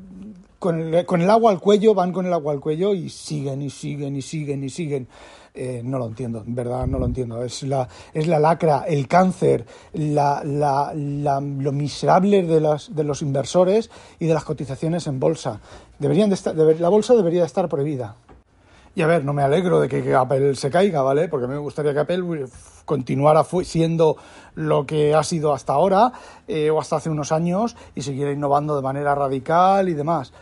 con 0.60 0.94
el, 0.94 1.04
con 1.04 1.20
el, 1.20 1.28
agua 1.28 1.50
al 1.50 1.60
cuello, 1.60 1.94
van 1.94 2.12
con 2.12 2.26
el 2.26 2.32
agua 2.32 2.52
al 2.52 2.60
cuello 2.60 2.94
y 2.94 3.10
siguen 3.10 3.60
y 3.60 3.70
siguen 3.70 4.16
y 4.16 4.22
siguen 4.22 4.62
y 4.62 4.70
siguen. 4.70 5.08
Eh, 5.52 5.82
no 5.84 5.98
lo 5.98 6.06
entiendo, 6.06 6.42
en 6.46 6.54
verdad 6.54 6.86
no 6.86 7.00
lo 7.00 7.06
entiendo. 7.06 7.42
Es 7.42 7.64
la, 7.64 7.88
es 8.14 8.28
la 8.28 8.38
lacra, 8.38 8.84
el 8.86 9.08
cáncer, 9.08 9.66
la, 9.92 10.42
la, 10.44 10.92
lo 10.94 11.72
miserable 11.72 12.44
de, 12.44 12.60
las, 12.60 12.94
de 12.94 13.04
los 13.04 13.20
inversores 13.20 13.90
y 14.20 14.26
de 14.26 14.32
las 14.34 14.44
cotizaciones 14.44 15.08
en 15.08 15.18
bolsa. 15.20 15.60
Deberían 15.98 16.30
de 16.30 16.36
estar, 16.36 16.56
la 16.56 16.88
bolsa 16.88 17.14
debería 17.14 17.44
estar 17.44 17.68
prohibida. 17.68 18.16
Y 18.94 19.02
a 19.02 19.06
ver, 19.06 19.24
no 19.24 19.32
me 19.32 19.42
alegro 19.42 19.80
de 19.80 19.88
que, 19.88 20.14
Apple 20.14 20.54
se 20.54 20.70
caiga, 20.70 21.02
¿vale? 21.02 21.28
Porque 21.28 21.48
me 21.48 21.58
gustaría 21.58 21.92
que 21.92 22.00
Apple 22.00 22.46
continuara 22.84 23.44
siendo 23.64 24.16
lo 24.54 24.86
que 24.86 25.14
ha 25.14 25.22
sido 25.24 25.52
hasta 25.52 25.72
ahora 25.72 26.12
eh, 26.46 26.70
o 26.70 26.80
hasta 26.80 26.96
hace 26.96 27.10
unos 27.10 27.32
años 27.32 27.76
y 27.94 28.02
siguiera 28.02 28.30
innovando 28.30 28.76
de 28.76 28.82
manera 28.82 29.14
radical 29.14 29.88
y 29.88 29.94
demás. 29.94 30.32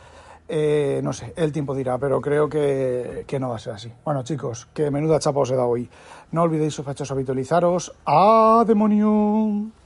Eh, 0.49 1.01
no 1.03 1.15
sé, 1.15 1.33
el 1.37 1.51
tiempo 1.51 1.75
dirá, 1.75 1.97
pero 1.97 2.21
creo 2.21 2.49
que, 2.49 3.25
que, 3.27 3.41
no 3.41 3.49
va 3.49 3.57
a 3.57 3.59
ser 3.59 3.73
así. 3.73 3.91
Bueno, 4.05 4.23
chicos, 4.23 4.69
que 4.75 4.91
menuda 4.91 5.19
chapa 5.19 5.41
os 5.41 5.51
he 5.51 5.57
dado 5.57 5.69
hoy. 5.69 5.89
No 6.31 6.43
olvidéis, 6.43 6.75
sospechosos, 6.75 7.13
habitualizaros. 7.13 7.95
¡A 8.05 8.65
demonio! 8.67 9.82